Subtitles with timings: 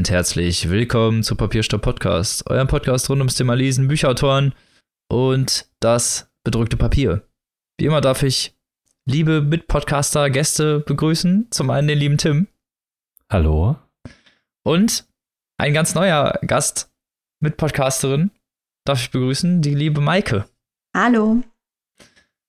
[0.00, 4.54] Und herzlich willkommen zu Papierstopp Podcast, eurem Podcast rund ums Thema Lesen, Bücherautoren
[5.12, 7.28] und das bedrückte Papier.
[7.78, 8.56] Wie immer darf ich
[9.04, 11.48] liebe Mitpodcaster, Gäste begrüßen.
[11.50, 12.48] Zum einen den lieben Tim.
[13.30, 13.76] Hallo.
[14.64, 15.06] Und
[15.58, 16.90] ein ganz neuer Gast,
[17.40, 18.30] Mitpodcasterin,
[18.86, 20.46] darf ich begrüßen, die liebe Maike.
[20.96, 21.42] Hallo.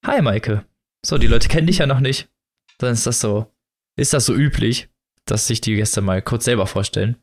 [0.06, 0.64] Hi Maike.
[1.06, 2.30] So, die Leute kennen dich ja noch nicht.
[2.78, 3.52] Dann ist das so,
[3.98, 4.88] ist das so üblich,
[5.32, 7.16] dass sich die Gäste mal kurz selber vorstellen.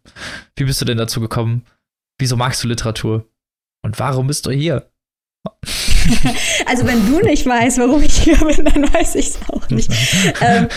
[0.57, 1.65] Wie bist du denn dazu gekommen?
[2.19, 3.29] Wieso magst du Literatur?
[3.85, 4.91] Und warum bist du hier?
[6.67, 9.91] also wenn du nicht weißt, warum ich hier bin, dann weiß ich es auch nicht.
[10.41, 10.69] ähm,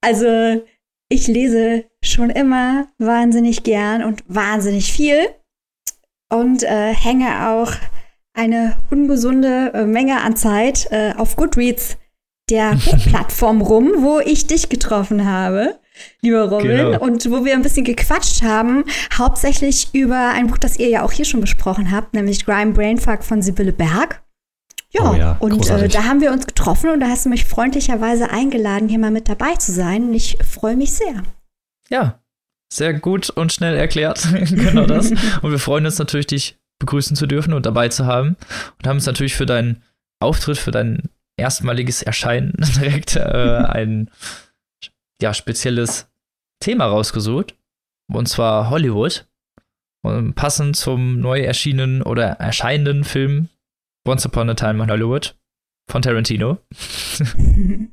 [0.00, 0.62] also
[1.10, 5.28] ich lese schon immer wahnsinnig gern und wahnsinnig viel
[6.30, 7.72] und äh, hänge auch
[8.34, 11.98] eine ungesunde äh, Menge an Zeit äh, auf Goodreads,
[12.50, 12.76] der
[13.08, 15.80] Plattform rum, wo ich dich getroffen habe,
[16.20, 17.00] lieber Robin, genau.
[17.00, 18.84] und wo wir ein bisschen gequatscht haben,
[19.16, 23.24] hauptsächlich über ein Buch, das ihr ja auch hier schon besprochen habt, nämlich Grime Brainfuck
[23.24, 24.22] von Sibylle Berg.
[24.90, 27.44] Ja, oh ja und äh, da haben wir uns getroffen und da hast du mich
[27.44, 30.08] freundlicherweise eingeladen, hier mal mit dabei zu sein.
[30.08, 31.22] Und ich freue mich sehr.
[31.90, 32.20] Ja,
[32.72, 34.26] sehr gut und schnell erklärt.
[34.32, 35.10] genau das.
[35.10, 38.36] und wir freuen uns natürlich, dich begrüßen zu dürfen und dabei zu haben.
[38.78, 39.82] Und haben uns natürlich für deinen
[40.20, 44.10] Auftritt, für dein erstmaliges Erscheinen direkt äh, ein
[45.20, 46.10] ja, spezielles
[46.60, 47.54] Thema rausgesucht.
[48.12, 49.26] Und zwar Hollywood.
[50.02, 53.48] Und passend zum neu erschienenen oder erscheinenden Film
[54.06, 55.36] Once Upon a Time in Hollywood
[55.90, 56.58] von Tarantino.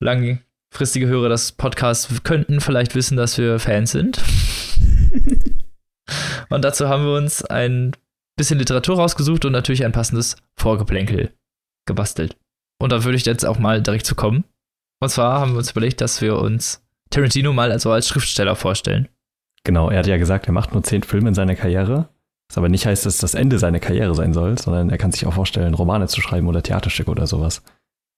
[0.00, 4.20] Langfristige Hörer des Podcasts könnten vielleicht wissen, dass wir Fans sind.
[6.50, 7.92] und dazu haben wir uns ein
[8.36, 11.32] bisschen Literatur rausgesucht und natürlich ein passendes Vorgeplänkel
[11.86, 12.36] gebastelt.
[12.78, 14.44] Und da würde ich jetzt auch mal direkt zu kommen.
[15.00, 19.08] Und zwar haben wir uns überlegt, dass wir uns Tarantino mal also als Schriftsteller vorstellen.
[19.64, 22.08] Genau, er hat ja gesagt, er macht nur zehn Filme in seiner Karriere.
[22.48, 25.26] Was aber nicht heißt, dass das Ende seiner Karriere sein soll, sondern er kann sich
[25.26, 27.62] auch vorstellen, Romane zu schreiben oder Theaterstücke oder sowas.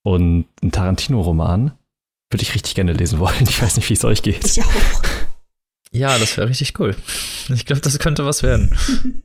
[0.03, 1.73] Und ein Tarantino-Roman
[2.31, 3.35] würde ich richtig gerne lesen wollen.
[3.49, 4.45] Ich weiß nicht, wie es euch geht.
[4.45, 4.67] Ich auch.
[5.93, 6.97] Ja, das wäre richtig cool.
[7.49, 8.77] Ich glaube, das könnte was werden.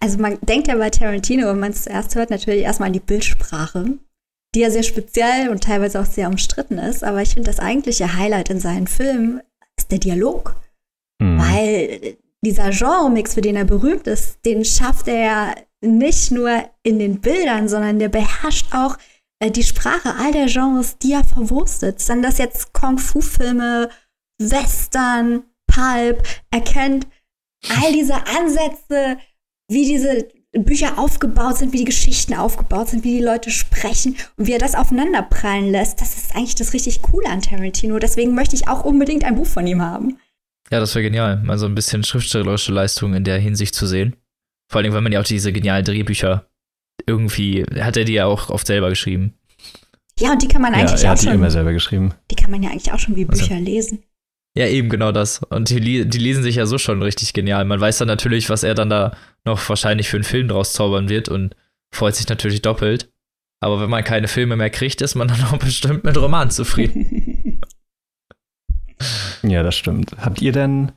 [0.00, 2.98] Also man denkt ja bei Tarantino, wenn man es zuerst hört, natürlich erstmal an die
[2.98, 3.98] Bildsprache,
[4.54, 7.04] die ja sehr speziell und teilweise auch sehr umstritten ist.
[7.04, 9.40] Aber ich finde, das eigentliche Highlight in seinen Filmen
[9.78, 10.56] ist der Dialog.
[11.20, 11.38] Mhm.
[11.38, 16.98] Weil dieser Genre-Mix, für den er berühmt ist, den schafft er ja nicht nur in
[16.98, 18.96] den Bildern, sondern der beherrscht auch
[19.40, 22.00] äh, die Sprache all der Genres, die er verwurstet.
[22.00, 23.88] Sind das jetzt Kung-Fu-Filme,
[24.38, 27.06] Western, Pulp, er kennt
[27.80, 29.18] all diese Ansätze,
[29.68, 34.46] wie diese Bücher aufgebaut sind, wie die Geschichten aufgebaut sind, wie die Leute sprechen und
[34.46, 36.00] wie er das aufeinanderprallen lässt.
[36.00, 37.98] Das ist eigentlich das richtig Coole an Tarantino.
[37.98, 40.18] Deswegen möchte ich auch unbedingt ein Buch von ihm haben.
[40.70, 44.16] Ja, das wäre genial, mal so ein bisschen schriftstellerische Leistung in der Hinsicht zu sehen.
[44.70, 46.46] Vor allem, weil man ja auch diese genialen Drehbücher
[47.06, 49.34] irgendwie, hat er die ja auch oft selber geschrieben.
[50.18, 51.32] Ja, und die kann man eigentlich ja, er auch hat schon.
[51.32, 52.14] Die immer selber geschrieben.
[52.30, 54.04] Die kann man ja eigentlich auch schon wie Bücher also, lesen.
[54.56, 55.42] Ja, eben genau das.
[55.42, 57.64] Und die, die lesen sich ja so schon richtig genial.
[57.64, 61.08] Man weiß dann natürlich, was er dann da noch wahrscheinlich für einen Film draus zaubern
[61.08, 61.56] wird und
[61.94, 63.10] freut sich natürlich doppelt.
[63.62, 67.60] Aber wenn man keine Filme mehr kriegt, ist man dann auch bestimmt mit Roman zufrieden.
[69.42, 70.14] Ja, das stimmt.
[70.18, 70.92] Habt ihr denn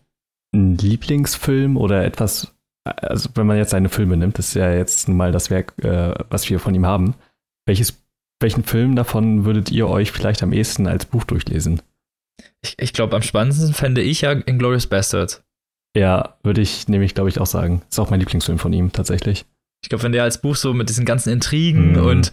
[0.54, 2.54] einen Lieblingsfilm oder etwas,
[2.86, 6.14] also wenn man jetzt seine Filme nimmt, das ist ja jetzt mal das Werk, äh,
[6.30, 7.16] was wir von ihm haben.
[7.66, 8.04] Welches,
[8.40, 11.82] welchen Film davon würdet ihr euch vielleicht am ehesten als Buch durchlesen?
[12.62, 15.44] Ich, ich glaube, am spannendsten fände ich ja Inglourious Bastards.
[15.96, 17.82] Ja, würde ich nämlich, glaube ich, auch sagen.
[17.90, 19.46] Ist auch mein Lieblingsfilm von ihm, tatsächlich.
[19.82, 22.06] Ich glaube, wenn der als Buch so mit diesen ganzen Intrigen mm.
[22.06, 22.32] und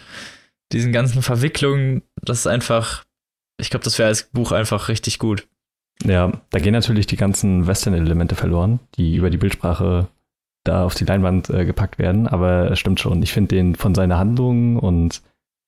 [0.73, 3.05] diesen ganzen Verwicklungen, das ist einfach,
[3.61, 5.47] ich glaube, das wäre als Buch einfach richtig gut.
[6.05, 10.09] Ja, da gehen natürlich die ganzen Western-Elemente verloren, die über die Bildsprache
[10.65, 12.27] da auf die Leinwand äh, gepackt werden.
[12.27, 13.23] Aber es stimmt schon.
[13.23, 15.23] Ich finde den von seiner Handlung und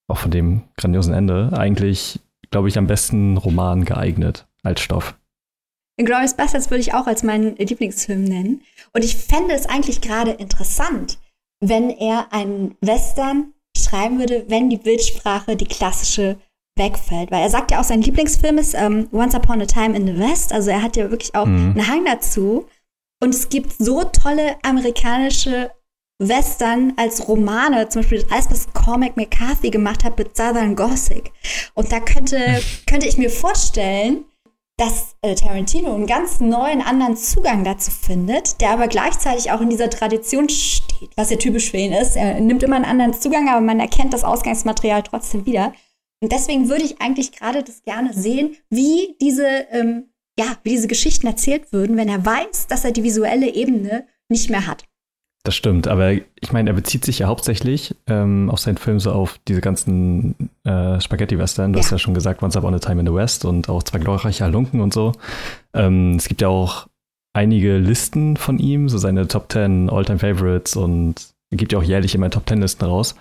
[0.09, 2.21] auch von dem grandiosen Ende eigentlich,
[2.55, 5.19] glaube ich, am besten Roman geeignet als Stoff.
[5.97, 8.63] Inglourious Bastards würde ich auch als meinen Lieblingsfilm nennen.
[8.93, 11.19] Und ich fände es eigentlich gerade interessant,
[11.59, 16.37] wenn er einen Western schreiben würde, wenn die Bildsprache die klassische
[16.77, 17.33] wegfällt.
[17.33, 20.17] Weil er sagt ja auch, sein Lieblingsfilm ist ähm, Once Upon a Time in the
[20.17, 20.53] West.
[20.53, 21.73] Also er hat ja wirklich auch mhm.
[21.73, 22.67] einen Hang dazu.
[23.21, 25.73] Und es gibt so tolle amerikanische
[26.19, 31.33] Western als Romane, zum Beispiel alles, was Cormac McCarthy gemacht hat mit Southern Gothic.
[31.75, 34.25] Und da könnte, könnte ich mir vorstellen,
[34.77, 39.71] dass äh, Tarantino einen ganz neuen, anderen Zugang dazu findet, der aber gleichzeitig auch in
[39.71, 42.17] dieser Tradition steht, was ja typisch für ihn ist.
[42.17, 45.73] Er nimmt immer einen anderen Zugang, aber man erkennt das Ausgangsmaterial trotzdem wieder.
[46.21, 50.09] Und deswegen würde ich eigentlich gerade das gerne sehen, wie diese ähm,
[50.39, 54.51] ja, wie diese Geschichten erzählt würden, wenn er weiß, dass er die visuelle Ebene nicht
[54.51, 54.85] mehr hat.
[55.47, 59.13] Das stimmt, aber ich meine, er bezieht sich ja hauptsächlich ähm, auf seinen Film so
[59.13, 61.75] auf diese ganzen äh, Spaghetti-Western.
[61.75, 61.85] Du Ja.
[61.85, 64.43] hast ja schon gesagt, Once Upon a Time in the West und auch zwei glorreiche
[64.45, 65.13] Halunken und so.
[65.75, 66.87] Ähm, es gibt ja auch
[67.35, 71.83] einige Listen von ihm, so seine Top 10 All-Time Favorites und er gibt ja auch
[71.85, 73.15] jährlich immer Top 10 Listen raus.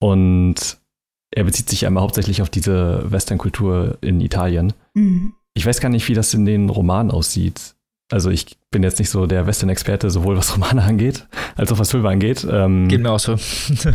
[0.00, 0.78] Und
[1.34, 4.74] er bezieht sich einmal hauptsächlich auf diese Western-Kultur in Italien.
[4.94, 5.34] Mhm.
[5.54, 7.73] Ich weiß gar nicht, wie das in den Romanen aussieht.
[8.10, 11.90] Also ich bin jetzt nicht so der Western-Experte, sowohl was Romane angeht, als auch was
[11.90, 12.46] Filme angeht.
[12.48, 13.36] Ähm, Geht mir auch so.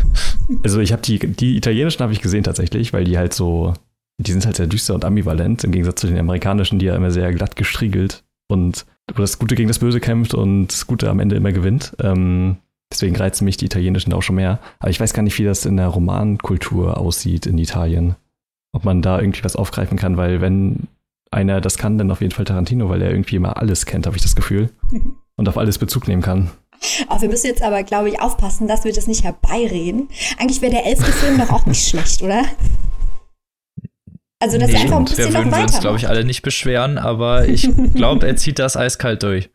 [0.63, 3.73] also ich habe die, die italienischen habe ich gesehen tatsächlich, weil die halt so,
[4.17, 7.11] die sind halt sehr düster und ambivalent, im Gegensatz zu den amerikanischen, die ja immer
[7.11, 11.19] sehr glatt gestriegelt und wo das Gute gegen das Böse kämpft und das Gute am
[11.19, 11.95] Ende immer gewinnt.
[11.99, 12.57] Ähm,
[12.91, 14.59] deswegen reizen mich die italienischen auch schon mehr.
[14.79, 18.15] Aber ich weiß gar nicht, wie das in der Romankultur aussieht in Italien.
[18.71, 20.87] Ob man da irgendwie was aufgreifen kann, weil wenn
[21.31, 24.15] einer das kann, dann auf jeden Fall Tarantino, weil er irgendwie immer alles kennt, habe
[24.15, 24.69] ich das Gefühl.
[25.35, 26.51] Und auf alles Bezug nehmen kann.
[27.07, 30.09] Auch wir müssen jetzt aber, glaube ich, aufpassen, dass wir das nicht herbeireden.
[30.37, 32.43] Eigentlich wäre der elfte Film doch auch nicht schlecht, oder?
[34.41, 36.23] Also, dass Nee, er einfach ein bisschen wir noch würden wir uns, glaube ich, alle
[36.23, 39.49] nicht beschweren, aber ich glaube, er zieht das eiskalt durch.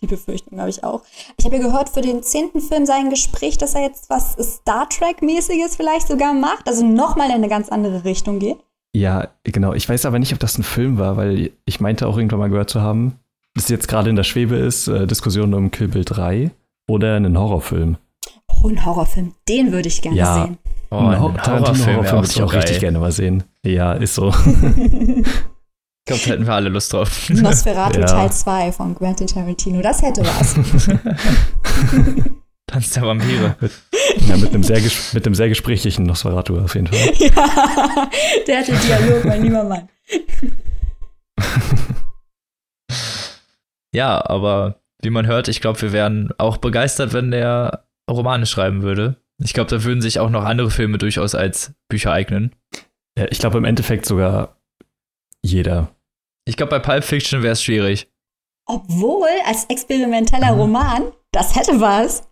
[0.00, 1.02] Die Befürchtung habe ich auch.
[1.38, 4.36] Ich habe ja gehört, für den zehnten Film sei ein Gespräch, dass er jetzt was
[4.40, 8.58] Star Trek-mäßiges vielleicht sogar macht, also nochmal in eine ganz andere Richtung geht.
[8.94, 9.72] Ja, genau.
[9.72, 12.50] Ich weiß aber nicht, ob das ein Film war, weil ich meinte auch irgendwann mal
[12.50, 13.14] gehört zu haben,
[13.54, 16.50] dass jetzt gerade in der Schwebe ist, äh, Diskussion um Kill Bill 3
[16.88, 17.96] oder einen Horrorfilm.
[18.48, 20.44] Oh, ein Horrorfilm, den würde ich gerne Ja.
[20.44, 20.58] sehen.
[20.90, 22.80] Oh, Ein ein Hor- Horrorfilm auch würde ich auch richtig geil.
[22.80, 23.44] gerne mal sehen.
[23.64, 24.28] Ja, ist so.
[24.28, 24.34] Ich
[26.06, 27.30] glaube, da hätten wir alle Lust drauf.
[27.30, 28.06] Nosferatu Ja.
[28.06, 30.54] Teil 2 von Quentin Tarantino, das hätte was.
[32.72, 33.56] Tanz der Vampire.
[34.28, 34.80] ja, mit, einem sehr,
[35.12, 36.98] mit einem sehr gesprächlichen Nosferatu auf jeden Fall.
[37.18, 38.10] ja,
[38.46, 39.88] der hatte Dialog, mein lieber Mann.
[43.94, 48.82] Ja, aber wie man hört, ich glaube, wir wären auch begeistert, wenn der Romane schreiben
[48.82, 49.16] würde.
[49.38, 52.54] Ich glaube, da würden sich auch noch andere Filme durchaus als Bücher eignen.
[53.18, 54.56] Ja, ich glaube im Endeffekt sogar
[55.42, 55.94] jeder.
[56.46, 58.08] Ich glaube, bei Pulp Fiction wäre es schwierig.
[58.66, 62.26] Obwohl, als experimenteller Roman, das hätte was.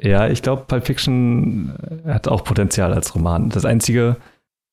[0.00, 1.74] Ja, ich glaube, Pulp Fiction
[2.06, 3.48] äh, hat auch Potenzial als Roman.
[3.50, 4.16] Das Einzige,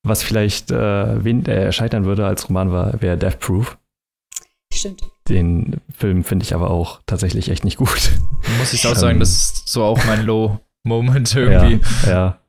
[0.04, 3.77] was vielleicht äh, wen, äh, scheitern würde als Roman, war, wäre Death Proof.
[4.74, 5.01] Stimmt.
[5.30, 8.12] Den Film finde ich aber auch tatsächlich echt nicht gut.
[8.60, 8.98] Muss ich auch Ähm.
[8.98, 11.80] sagen, das ist so auch mein Low-Moment irgendwie.
[12.06, 12.39] Ja, ja.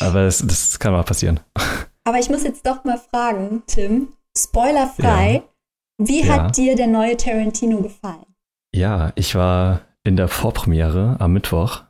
[0.00, 1.40] Aber es, das kann mal passieren.
[2.04, 5.42] Aber ich muss jetzt doch mal fragen, Tim, spoilerfrei,
[5.98, 6.34] wie Ja.
[6.44, 8.24] hat dir der neue Tarantino gefallen?
[8.74, 11.82] Ja, ich war in der Vorpremiere am Mittwoch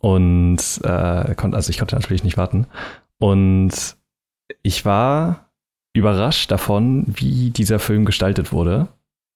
[0.00, 2.66] und äh, konnte, also ich konnte natürlich nicht warten.
[3.18, 3.96] Und
[4.62, 5.50] ich war
[5.92, 8.88] überrascht davon, wie dieser Film gestaltet wurde,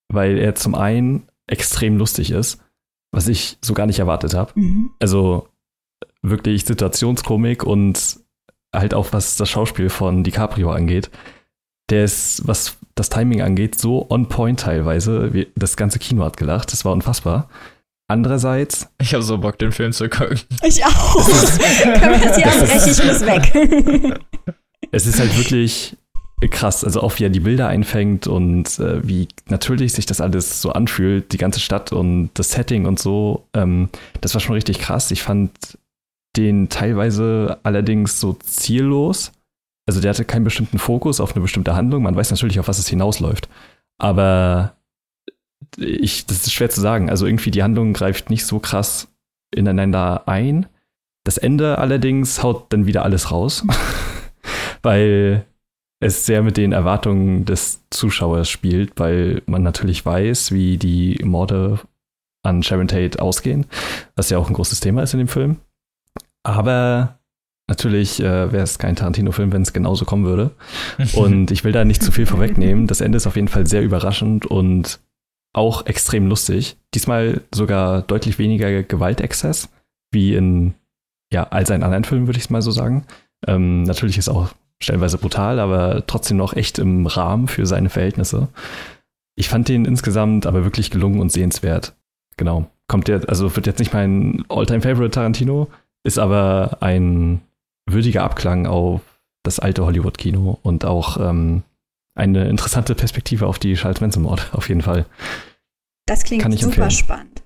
[0.08, 2.62] weil er zum einen extrem lustig ist,
[3.12, 4.52] was ich so gar nicht erwartet habe.
[4.54, 4.90] Mhm.
[5.00, 5.48] Also
[6.22, 8.18] wirklich Situationskomik und
[8.74, 11.10] halt auch was das Schauspiel von DiCaprio angeht.
[11.90, 15.34] Der ist, was das Timing angeht, so on point teilweise.
[15.34, 16.72] Wie- Das ganze Kino hat gelacht.
[16.72, 17.48] Das war unfassbar.
[18.06, 20.38] Andererseits, Ich habe so Bock, den Film zu gucken.
[20.62, 21.14] Ich auch.
[21.82, 22.90] Können wir das hier abbrechen?
[22.90, 24.20] Ich muss weg.
[24.92, 25.96] es ist halt wirklich
[26.50, 26.84] krass.
[26.84, 30.72] Also auch wie er die Bilder einfängt und äh, wie natürlich sich das alles so
[30.72, 33.46] anfühlt, die ganze Stadt und das Setting und so.
[33.54, 33.88] Ähm,
[34.20, 35.10] das war schon richtig krass.
[35.10, 35.50] Ich fand
[36.36, 39.32] den teilweise allerdings so ziellos.
[39.86, 42.02] Also der hatte keinen bestimmten Fokus auf eine bestimmte Handlung.
[42.02, 43.48] Man weiß natürlich, auf was es hinausläuft.
[43.98, 44.73] Aber
[45.76, 47.10] ich, das ist schwer zu sagen.
[47.10, 49.08] Also irgendwie die Handlung greift nicht so krass
[49.54, 50.66] ineinander ein.
[51.24, 53.64] Das Ende allerdings haut dann wieder alles raus,
[54.82, 55.46] weil
[56.00, 61.80] es sehr mit den Erwartungen des Zuschauers spielt, weil man natürlich weiß, wie die Morde
[62.42, 63.66] an Sharon Tate ausgehen,
[64.14, 65.56] was ja auch ein großes Thema ist in dem Film.
[66.42, 67.18] Aber
[67.68, 70.50] natürlich äh, wäre es kein Tarantino-Film, wenn es genauso kommen würde.
[71.14, 72.86] Und ich will da nicht zu viel vorwegnehmen.
[72.86, 75.00] Das Ende ist auf jeden Fall sehr überraschend und
[75.54, 76.76] auch extrem lustig.
[76.92, 79.70] Diesmal sogar deutlich weniger Gewaltexzess,
[80.10, 80.74] wie in
[81.32, 83.06] ja, all seinen anderen Filmen, würde ich es mal so sagen.
[83.46, 84.50] Ähm, natürlich ist auch
[84.82, 88.48] stellenweise brutal, aber trotzdem noch echt im Rahmen für seine Verhältnisse.
[89.36, 91.94] Ich fand den insgesamt aber wirklich gelungen und sehenswert.
[92.36, 92.66] Genau.
[92.86, 95.68] Kommt der, also wird jetzt nicht mein All-Time-Favorite Tarantino,
[96.04, 97.40] ist aber ein
[97.86, 99.00] würdiger Abklang auf
[99.42, 101.62] das alte Hollywood-Kino und auch ähm,
[102.14, 105.06] eine interessante Perspektive auf die Charles Manson-Mord, auf jeden Fall.
[106.06, 106.90] Das klingt Kann ich super empfehlen.
[106.90, 107.42] spannend.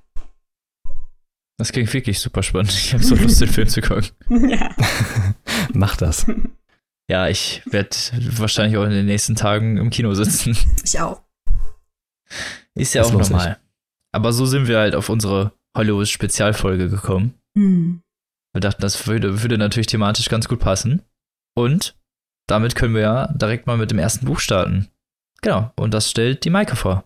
[1.58, 2.70] Das klingt wirklich super spannend.
[2.72, 4.10] Ich habe so Lust, den Film zu gucken.
[4.48, 4.74] ja.
[5.72, 6.26] Mach das.
[7.10, 7.96] Ja, ich werde
[8.36, 10.56] wahrscheinlich auch in den nächsten Tagen im Kino sitzen.
[10.84, 11.22] Ich auch.
[12.74, 13.58] Ist ja Das auch normal.
[14.12, 17.34] Aber so sind wir halt auf unsere Hollywood-Spezialfolge gekommen.
[17.56, 18.02] Hm.
[18.52, 21.02] Wir dachten, das würde, würde natürlich thematisch ganz gut passen.
[21.56, 21.96] Und
[22.48, 24.88] damit können wir ja direkt mal mit dem ersten Buch starten.
[25.42, 27.04] Genau, und das stellt die Maike vor.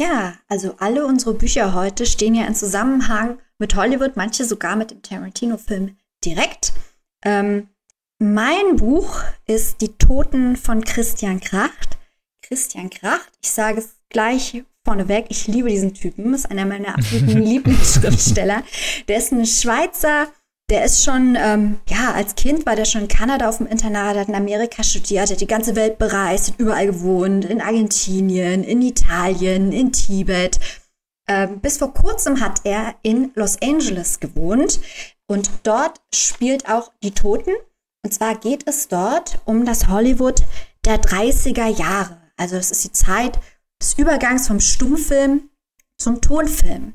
[0.00, 4.90] Ja, also alle unsere Bücher heute stehen ja in Zusammenhang mit Hollywood, manche sogar mit
[4.90, 6.72] dem Tarantino-Film direkt.
[7.24, 7.68] Ähm,
[8.20, 11.98] mein Buch ist Die Toten von Christian Kracht.
[12.42, 17.42] Christian Kracht, ich sage es gleich vorneweg, ich liebe diesen Typen, ist einer meiner absoluten
[17.42, 18.62] Lieblingsschriftsteller.
[19.06, 20.28] Der ist ein Schweizer,
[20.70, 24.16] der ist schon, ähm, ja, als Kind war der schon in Kanada auf dem Internat,
[24.16, 28.82] hat in Amerika studiert, hat die ganze Welt bereist, hat überall gewohnt, in Argentinien, in
[28.82, 30.60] Italien, in Tibet.
[31.26, 34.80] Ähm, bis vor kurzem hat er in Los Angeles gewohnt
[35.26, 37.52] und dort spielt auch Die Toten.
[38.04, 40.42] Und zwar geht es dort um das Hollywood
[40.84, 42.18] der 30er Jahre.
[42.36, 43.38] Also es ist die Zeit
[43.80, 45.50] des Übergangs vom Stummfilm
[45.98, 46.92] zum Tonfilm.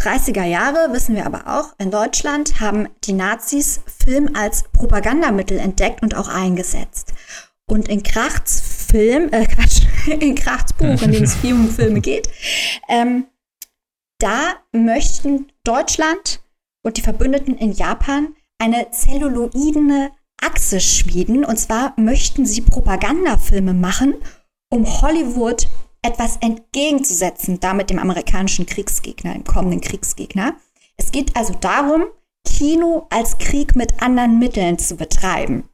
[0.00, 6.02] 30er Jahre, wissen wir aber auch, in Deutschland haben die Nazis Film als Propagandamittel entdeckt
[6.02, 7.12] und auch eingesetzt.
[7.68, 12.00] Und in Krachts Film, äh Quatsch, in Krachts Buch, in dem es viel um Filme
[12.00, 12.28] geht,
[12.88, 13.26] ähm,
[14.18, 16.40] da möchten Deutschland
[16.82, 20.10] und die Verbündeten in Japan eine zelluloidene
[20.40, 21.44] Achse schmieden.
[21.44, 24.14] Und zwar möchten sie Propagandafilme machen,
[24.70, 25.68] um Hollywood
[26.06, 30.54] etwas entgegenzusetzen, damit dem amerikanischen Kriegsgegner, dem kommenden Kriegsgegner.
[30.96, 32.04] Es geht also darum,
[32.46, 35.68] Kino als Krieg mit anderen Mitteln zu betreiben.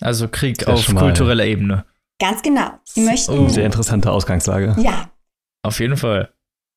[0.00, 1.84] Also Krieg auf kultureller Ebene.
[2.18, 2.70] Ganz genau.
[2.84, 3.38] Sie möchten.
[3.38, 3.48] Oh.
[3.48, 4.76] Sehr interessante Ausgangslage.
[4.78, 5.10] Ja.
[5.62, 6.32] Auf jeden Fall.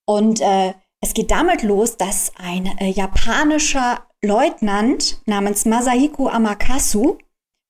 [0.07, 7.17] Und äh, es geht damit los, dass ein äh, japanischer Leutnant namens Masahiko Amakasu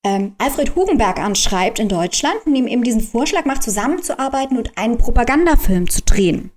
[0.05, 4.99] ähm, Alfred Hugenberg anschreibt in Deutschland und ihm eben diesen Vorschlag macht, zusammenzuarbeiten und einen
[4.99, 6.51] Propagandafilm zu drehen.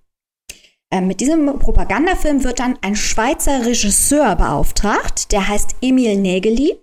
[0.92, 6.78] Ähm, mit diesem Propagandafilm wird dann ein Schweizer Regisseur beauftragt, der heißt Emil Nägeli.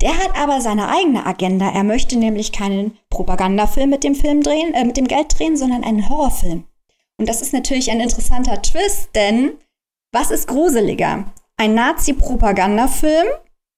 [0.00, 1.70] Der hat aber seine eigene Agenda.
[1.70, 5.82] Er möchte nämlich keinen Propagandafilm mit dem Film drehen, äh, mit dem Geld drehen, sondern
[5.82, 6.64] einen Horrorfilm.
[7.16, 9.52] Und das ist natürlich ein interessanter Twist, denn
[10.12, 11.24] was ist gruseliger?
[11.56, 13.26] Ein Nazi-Propagandafilm,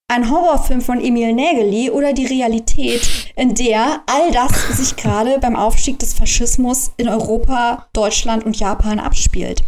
[0.08, 5.56] ein Horrorfilm von Emil Nägeli oder die Realität, in der all das sich gerade beim
[5.56, 9.62] Aufstieg des Faschismus in Europa, Deutschland und Japan abspielt?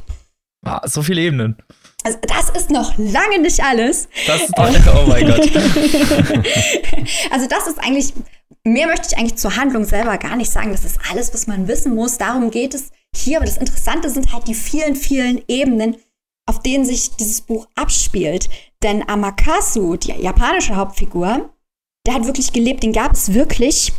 [0.65, 1.57] Ah, so viele Ebenen.
[2.05, 4.09] Also das ist noch lange nicht alles.
[4.27, 5.51] Das ist oh mein Gott.
[7.31, 8.15] Also das ist eigentlich,
[8.65, 10.71] mehr möchte ich eigentlich zur Handlung selber gar nicht sagen.
[10.71, 12.19] Das ist alles, was man wissen muss.
[12.19, 13.39] Darum geht es hier.
[13.39, 15.97] Aber das Interessante sind halt die vielen, vielen Ebenen,
[16.49, 18.49] auf denen sich dieses Buch abspielt.
[18.83, 21.51] Denn Amakasu, die japanische Hauptfigur,
[22.07, 23.93] der hat wirklich gelebt, den gab es wirklich.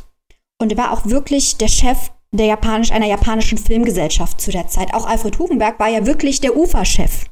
[0.60, 4.94] Und er war auch wirklich der Chef der Japanisch, einer japanischen Filmgesellschaft zu der Zeit.
[4.94, 7.26] Auch Alfred Hugenberg war ja wirklich der UFA-Chef.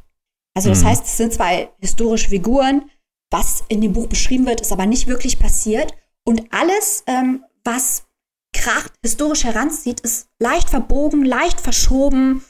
[0.55, 0.87] Also das Mhm.
[0.87, 2.89] heißt, es sind zwei historische Figuren.
[3.31, 5.93] Was in dem Buch beschrieben wird, ist aber nicht wirklich passiert.
[6.25, 8.05] Und alles, ähm, was
[8.53, 12.43] Kracht historisch heranzieht, ist leicht verbogen, leicht verschoben.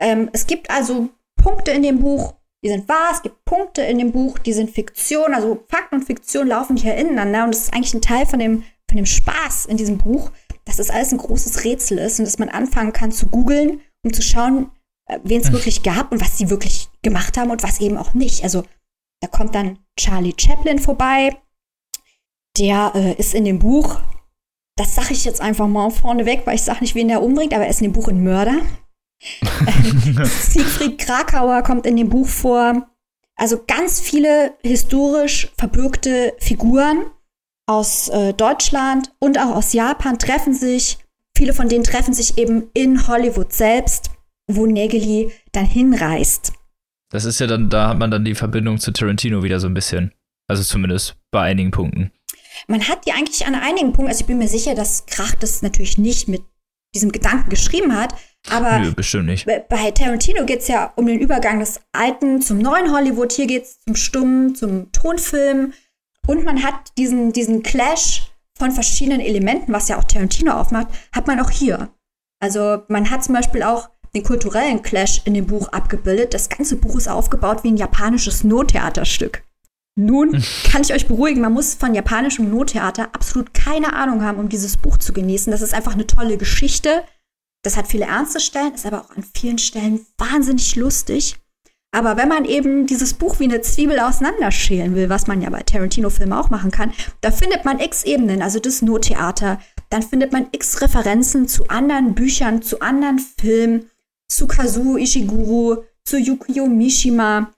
[0.00, 1.10] Ähm, es gibt also
[1.42, 3.10] Punkte in dem Buch, die sind wahr.
[3.12, 5.34] Es gibt Punkte in dem Buch, die sind Fiktion.
[5.34, 7.44] Also Fakten und Fiktion laufen hier ineinander.
[7.44, 10.30] Und das ist eigentlich ein Teil von dem, von dem Spaß in diesem Buch,
[10.64, 14.12] dass das alles ein großes Rätsel ist und dass man anfangen kann zu googeln, um
[14.12, 14.70] zu schauen,
[15.06, 18.14] äh, wen es wirklich gab und was sie wirklich gemacht haben und was eben auch
[18.14, 18.44] nicht.
[18.44, 18.64] Also
[19.22, 21.36] da kommt dann Charlie Chaplin vorbei.
[22.58, 24.00] Der äh, ist in dem Buch,
[24.76, 27.64] das sage ich jetzt einfach mal vorneweg, weil ich sage nicht, wen der umbringt, aber
[27.64, 28.60] er ist in dem Buch ein Mörder.
[30.24, 32.88] Siegfried Krakauer kommt in dem Buch vor.
[33.36, 37.06] Also ganz viele historisch verbürgte Figuren
[37.66, 40.98] aus äh, Deutschland und auch aus Japan treffen sich.
[41.36, 44.10] Viele von denen treffen sich eben in Hollywood selbst,
[44.46, 46.52] wo Nägeli dann hinreist.
[47.10, 49.74] Das ist ja dann, da hat man dann die Verbindung zu Tarantino wieder so ein
[49.74, 50.12] bisschen.
[50.48, 52.12] Also zumindest bei einigen Punkten.
[52.66, 55.62] Man hat die eigentlich an einigen Punkten, also ich bin mir sicher, dass Krach das
[55.62, 56.42] natürlich nicht mit
[56.94, 58.14] diesem Gedanken geschrieben hat,
[58.48, 59.46] aber Nö, bestimmt nicht.
[59.46, 63.32] bei- Tarantino geht es ja um den Übergang des alten zum neuen Hollywood.
[63.32, 65.72] Hier geht es zum Stummen, zum Tonfilm.
[66.26, 71.26] Und man hat diesen, diesen Clash von verschiedenen Elementen, was ja auch Tarantino aufmacht, hat
[71.26, 71.90] man auch hier.
[72.42, 76.34] Also man hat zum Beispiel auch den kulturellen Clash in dem Buch abgebildet.
[76.34, 79.44] Das ganze Buch ist aufgebaut wie ein japanisches Nottheaterstück.
[80.04, 84.48] Nun kann ich euch beruhigen, man muss von japanischem Nottheater absolut keine Ahnung haben, um
[84.48, 85.50] dieses Buch zu genießen.
[85.50, 87.02] Das ist einfach eine tolle Geschichte.
[87.62, 91.36] Das hat viele ernste Stellen, ist aber auch an vielen Stellen wahnsinnig lustig.
[91.92, 95.62] Aber wenn man eben dieses Buch wie eine Zwiebel auseinanderschälen will, was man ja bei
[95.62, 99.60] Tarantino-Filmen auch machen kann, da findet man x Ebenen, also das Nottheater.
[99.90, 103.90] Dann findet man x Referenzen zu anderen Büchern, zu anderen Filmen,
[104.28, 107.52] zu Kazuo Ishiguro, zu Yukio Mishima.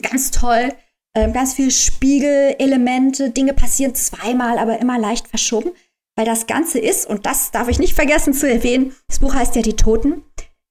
[0.00, 0.68] Ganz toll.
[1.14, 3.30] Ähm, ganz viel Spiegelelemente.
[3.30, 5.72] Dinge passieren zweimal, aber immer leicht verschoben.
[6.16, 9.56] Weil das Ganze ist, und das darf ich nicht vergessen zu erwähnen, das Buch heißt
[9.56, 10.24] ja Die Toten.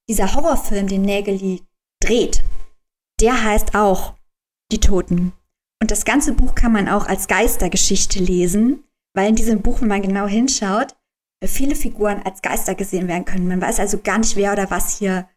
[0.08, 1.64] Dieser Horrorfilm, den Nägeli
[2.02, 2.44] dreht,
[3.20, 4.16] der heißt auch
[4.72, 5.34] Die Toten.
[5.82, 8.84] Und das ganze Buch kann man auch als Geistergeschichte lesen,
[9.16, 10.96] weil in diesem Buch, wenn man genau hinschaut,
[11.44, 13.48] viele Figuren als Geister gesehen werden können.
[13.48, 15.28] Man weiß also gar nicht, wer oder was hier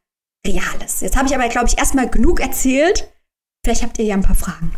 [0.47, 1.01] real ist.
[1.01, 3.11] Jetzt habe ich aber, glaube ich, erstmal genug erzählt.
[3.65, 4.77] Vielleicht habt ihr ja ein paar Fragen.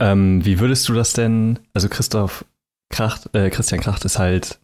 [0.00, 2.44] Ähm, wie würdest du das denn, also Christoph
[2.90, 4.58] Kracht, äh, Christian Kracht ist halt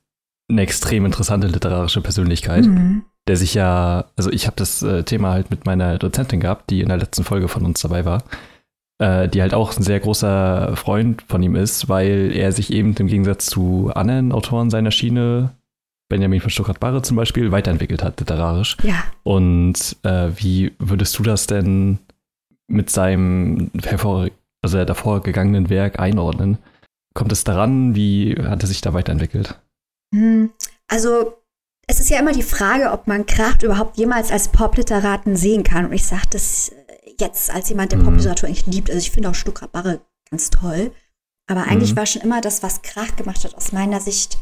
[0.48, 3.02] eine extrem interessante literarische Persönlichkeit, mhm.
[3.26, 6.80] der sich ja, also ich habe das äh, Thema halt mit meiner Dozentin gehabt, die
[6.80, 8.22] in der letzten Folge von uns dabei war,
[8.98, 12.94] äh, die halt auch ein sehr großer Freund von ihm ist, weil er sich eben
[12.94, 15.50] im Gegensatz zu anderen Autoren seiner Schiene,
[16.08, 18.76] Benjamin von Stuttgart-Barre zum Beispiel, weiterentwickelt hat literarisch.
[18.82, 19.04] Ja.
[19.22, 21.98] Und äh, wie würdest du das denn
[22.66, 24.28] mit seinem hervor,
[24.64, 26.59] also davor gegangenen Werk einordnen?
[27.14, 27.94] Kommt es daran?
[27.94, 29.61] Wie hat er sich da weiterentwickelt?
[30.12, 30.50] Hm,
[30.88, 31.35] also
[31.87, 35.87] es ist ja immer die Frage, ob man Kracht überhaupt jemals als Popliteraten sehen kann.
[35.87, 36.73] Und ich sage das
[37.18, 38.06] jetzt als jemand, der mhm.
[38.06, 38.90] Popliteratur eigentlich liebt.
[38.90, 40.92] Also ich finde auch Stuttgart Barre ganz toll.
[41.47, 41.97] Aber eigentlich mhm.
[41.99, 44.38] war schon immer das, was Kracht gemacht hat, aus meiner Sicht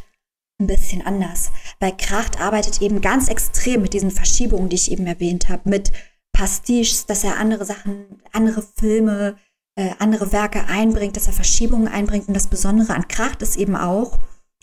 [0.61, 1.51] ein bisschen anders.
[1.81, 5.93] Weil Kracht arbeitet eben ganz extrem mit diesen Verschiebungen, die ich eben erwähnt habe, mit
[6.33, 9.37] Pastiches, dass er andere Sachen, andere Filme,
[9.77, 12.29] äh, andere Werke einbringt, dass er Verschiebungen einbringt.
[12.29, 14.19] Und das Besondere an Kracht ist eben auch,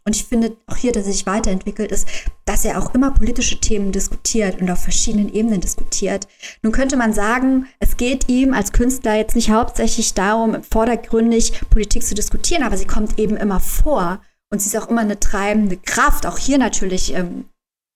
[0.05, 2.07] und ich finde auch hier, dass er sich weiterentwickelt ist,
[2.45, 6.27] dass er auch immer politische Themen diskutiert und auf verschiedenen Ebenen diskutiert.
[6.63, 12.03] Nun könnte man sagen, es geht ihm als Künstler jetzt nicht hauptsächlich darum, vordergründig Politik
[12.03, 15.77] zu diskutieren, aber sie kommt eben immer vor und sie ist auch immer eine treibende
[15.77, 16.25] Kraft.
[16.25, 17.45] Auch hier natürlich ähm,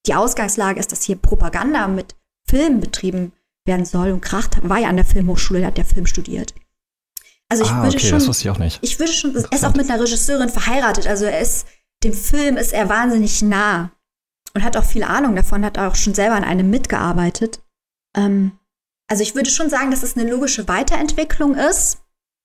[0.05, 2.15] die Ausgangslage ist, dass hier Propaganda mit
[2.47, 3.31] Filmen betrieben
[3.65, 4.11] werden soll.
[4.11, 6.53] Und Kracht war ja an der Filmhochschule, hat ja Film studiert.
[7.49, 8.79] Also ich ah, würde okay, schon, das wusste ich auch nicht.
[8.81, 11.07] Ich würde schon, er ist auch mit einer Regisseurin verheiratet.
[11.07, 11.67] Also er ist,
[12.03, 13.91] dem Film ist er wahnsinnig nah
[14.53, 17.61] und hat auch viel Ahnung davon, hat auch schon selber an einem mitgearbeitet.
[18.15, 18.53] Ähm,
[19.09, 21.99] also ich würde schon sagen, dass es eine logische Weiterentwicklung ist,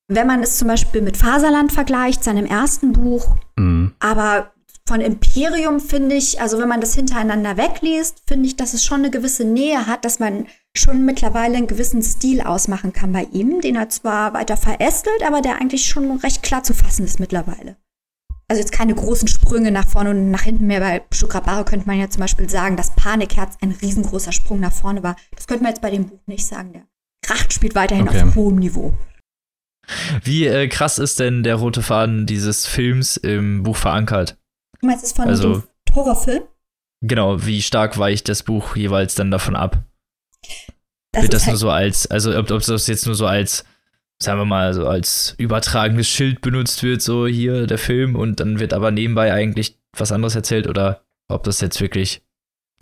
[0.09, 3.37] wenn man es zum Beispiel mit Faserland vergleicht, seinem ersten Buch.
[3.57, 3.95] Mhm.
[4.01, 4.53] Aber
[4.88, 9.01] von Imperium finde ich, also wenn man das hintereinander wegliest, finde ich, dass es schon
[9.01, 13.61] eine gewisse Nähe hat, dass man schon mittlerweile einen gewissen Stil ausmachen kann bei ihm,
[13.61, 17.77] den er zwar weiter verästelt, aber der eigentlich schon recht klar zu fassen ist mittlerweile.
[18.48, 20.81] Also jetzt keine großen Sprünge nach vorne und nach hinten mehr.
[20.81, 25.03] Bei Schukrabare könnte man ja zum Beispiel sagen, dass Panikherz ein riesengroßer Sprung nach vorne
[25.03, 25.16] war.
[25.37, 26.72] Das könnte man jetzt bei dem Buch nicht sagen.
[26.72, 26.85] Der
[27.22, 28.22] Kracht spielt weiterhin okay.
[28.22, 28.94] auf hohem Niveau.
[30.24, 34.38] Wie äh, krass ist denn der rote Faden dieses Films im Buch verankert?
[34.81, 36.43] Du meinst es von also, dem Horrorfilm?
[37.01, 39.79] Genau, wie stark weicht das Buch jeweils dann davon ab?
[41.12, 43.64] Das Wird das halt nur so als, also ob, ob das jetzt nur so als,
[44.21, 48.59] sagen wir mal, so als übertragendes Schild benutzt wird, so hier der Film und dann
[48.59, 52.23] wird aber nebenbei eigentlich was anderes erzählt oder ob das jetzt wirklich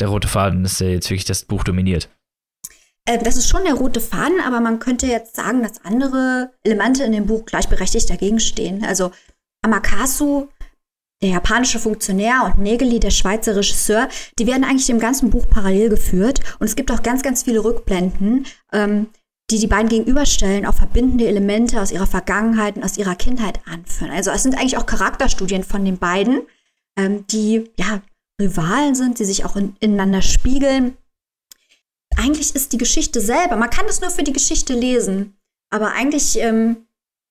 [0.00, 2.08] der rote Faden ist, der jetzt wirklich das Buch dominiert?
[3.06, 7.04] Äh, das ist schon der rote Faden, aber man könnte jetzt sagen, dass andere Elemente
[7.04, 8.84] in dem Buch gleichberechtigt dagegen stehen.
[8.84, 9.12] Also
[9.62, 10.48] Amakasu
[11.26, 14.08] der japanische Funktionär und Negeli, der Schweizer Regisseur,
[14.38, 16.40] die werden eigentlich im ganzen Buch parallel geführt.
[16.58, 19.08] Und es gibt auch ganz, ganz viele Rückblenden, ähm,
[19.50, 24.10] die die beiden gegenüberstellen, auch verbindende Elemente aus ihrer Vergangenheit und aus ihrer Kindheit anführen.
[24.10, 26.42] Also es sind eigentlich auch Charakterstudien von den beiden,
[26.96, 28.02] ähm, die ja
[28.40, 30.96] Rivalen sind, die sich auch in, ineinander spiegeln.
[32.16, 35.36] Eigentlich ist die Geschichte selber, man kann es nur für die Geschichte lesen,
[35.70, 36.85] aber eigentlich ähm,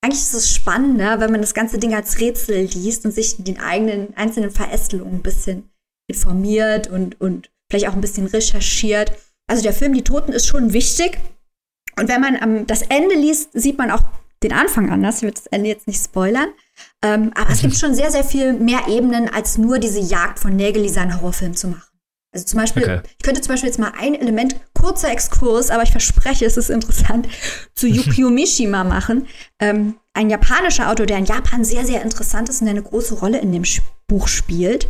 [0.06, 3.60] eigentlich ist es spannender, wenn man das ganze Ding als Rätsel liest und sich den
[3.60, 5.72] eigenen einzelnen Verästelungen ein bisschen
[6.08, 9.12] informiert und, und vielleicht auch ein bisschen recherchiert.
[9.48, 11.18] Also der Film Die Toten ist schon wichtig.
[12.00, 14.04] Und wenn man ähm, das Ende liest, sieht man auch
[14.44, 15.18] den Anfang anders.
[15.18, 16.50] Ich will das Ende jetzt nicht spoilern.
[17.02, 20.56] Ähm, aber es gibt schon sehr, sehr viel mehr Ebenen, als nur diese Jagd von
[20.56, 21.95] Nägeli, seinen Horrorfilm zu machen.
[22.36, 23.02] Also zum Beispiel, okay.
[23.18, 26.70] ich könnte zum Beispiel jetzt mal ein Element, kurzer Exkurs, aber ich verspreche, es ist
[26.70, 27.30] interessant,
[27.76, 29.28] zu Yukio Mishima machen.
[29.60, 33.40] Ähm, ein japanischer Autor, der in Japan sehr, sehr interessant ist und eine große Rolle
[33.40, 33.64] in dem
[34.08, 34.90] Buch spielt.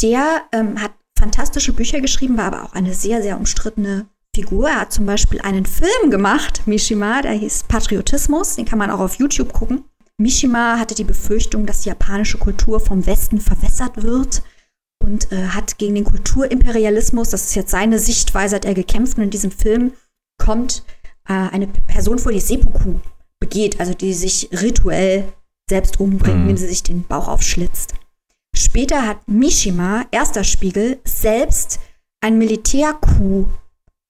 [0.00, 4.70] Der ähm, hat fantastische Bücher geschrieben, war aber auch eine sehr, sehr umstrittene Figur.
[4.70, 8.56] Er hat zum Beispiel einen Film gemacht, Mishima, der hieß Patriotismus.
[8.56, 9.84] Den kann man auch auf YouTube gucken.
[10.16, 14.42] Mishima hatte die Befürchtung, dass die japanische Kultur vom Westen verwässert wird
[15.02, 19.16] und äh, hat gegen den Kulturimperialismus, das ist jetzt seine Sichtweise, hat er gekämpft.
[19.16, 19.92] Und in diesem Film
[20.38, 20.84] kommt
[21.28, 22.94] äh, eine Person vor, die Seppuku
[23.38, 25.32] begeht, also die sich rituell
[25.68, 26.42] selbst umbringt, mhm.
[26.42, 27.94] indem sie sich den Bauch aufschlitzt.
[28.54, 31.80] Später hat Mishima, erster Spiegel, selbst
[32.20, 33.48] ein Militärcoup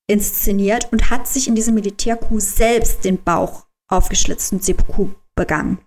[0.09, 5.79] inszeniert und hat sich in diesem Militärcoup selbst den Bauch aufgeschlitzt und Seppuku begangen.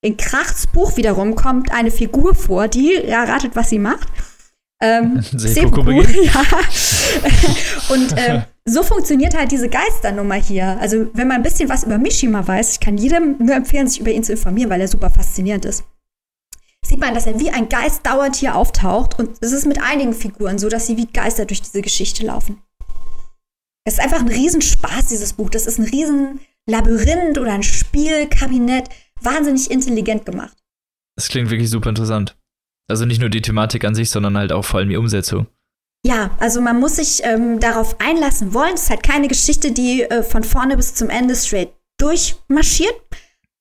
[0.00, 4.08] In Krachts Buch wiederum kommt eine Figur vor, die erratet, was sie macht.
[4.80, 6.44] Ähm, Seppuku, ja.
[7.88, 10.78] und äh, so funktioniert halt diese Geisternummer hier.
[10.80, 14.00] Also, wenn man ein bisschen was über Mishima weiß, ich kann jedem nur empfehlen, sich
[14.00, 15.84] über ihn zu informieren, weil er super faszinierend ist.
[16.86, 20.14] Sieht man, dass er wie ein Geist dauernd hier auftaucht und es ist mit einigen
[20.14, 22.62] Figuren so, dass sie wie Geister durch diese Geschichte laufen.
[23.84, 25.50] Es ist einfach ein Riesenspaß, dieses Buch.
[25.50, 28.88] Das ist ein Riesenlabyrinth oder ein Spielkabinett.
[29.20, 30.56] Wahnsinnig intelligent gemacht.
[31.16, 32.37] Das klingt wirklich super interessant.
[32.88, 35.46] Also nicht nur die Thematik an sich, sondern halt auch vor allem die Umsetzung.
[36.06, 38.74] Ja, also man muss sich ähm, darauf einlassen wollen.
[38.74, 42.94] Es ist halt keine Geschichte, die äh, von vorne bis zum Ende straight durchmarschiert.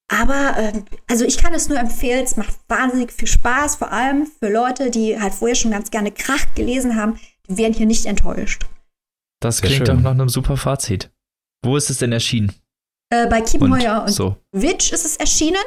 [0.10, 0.74] Aber äh,
[1.10, 4.90] also ich kann es nur empfehlen, es macht wahnsinnig viel Spaß, vor allem für Leute,
[4.90, 8.64] die halt vorher schon ganz gerne Krach gelesen haben, die werden hier nicht enttäuscht.
[9.42, 11.12] Das klingt doch nach einem super Fazit.
[11.64, 12.54] Wo ist es denn erschienen?
[13.10, 14.38] Äh, bei Kiepenheuer und, und so.
[14.52, 15.62] Witch ist es erschienen.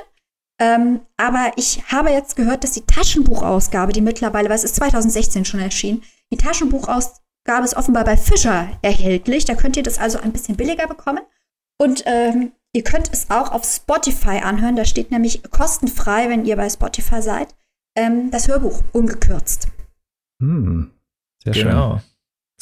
[0.61, 5.47] Ähm, aber ich habe jetzt gehört, dass die Taschenbuchausgabe, die mittlerweile, weil es ist 2016
[5.47, 9.47] schon erschienen, die Taschenbuchausgabe ist offenbar bei Fischer erhältlich.
[9.47, 11.23] Da könnt ihr das also ein bisschen billiger bekommen.
[11.81, 14.77] Und ähm, ihr könnt es auch auf Spotify anhören.
[14.77, 17.49] Da steht nämlich kostenfrei, wenn ihr bei Spotify seid,
[17.97, 19.69] ähm, das Hörbuch ungekürzt.
[20.43, 20.91] Hm,
[21.43, 21.99] sehr genau.
[21.99, 22.03] schön.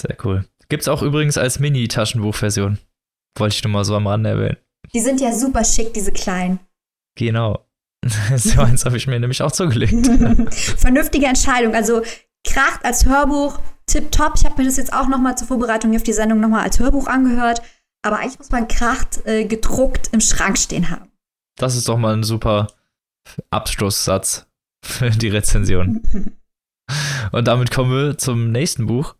[0.00, 0.44] Sehr cool.
[0.68, 2.78] Gibt es auch übrigens als Mini-Taschenbuchversion.
[3.36, 4.58] Wollte ich nur mal so am Rande erwähnen.
[4.94, 6.60] Die sind ja super schick, diese kleinen.
[7.16, 7.67] Genau.
[8.36, 10.06] so eins habe ich mir nämlich auch zugelegt.
[10.78, 11.74] Vernünftige Entscheidung.
[11.74, 12.02] Also
[12.46, 14.34] Kracht als Hörbuch, tipptopp.
[14.36, 16.62] Ich habe mir das jetzt auch noch mal zur Vorbereitung auf die Sendung noch mal
[16.62, 17.62] als Hörbuch angehört.
[18.02, 21.10] Aber eigentlich muss man Kracht äh, gedruckt im Schrank stehen haben.
[21.56, 22.68] Das ist doch mal ein super
[23.50, 24.46] Abschlusssatz
[24.84, 26.02] für die Rezension.
[27.32, 29.14] Und damit kommen wir zum nächsten Buch,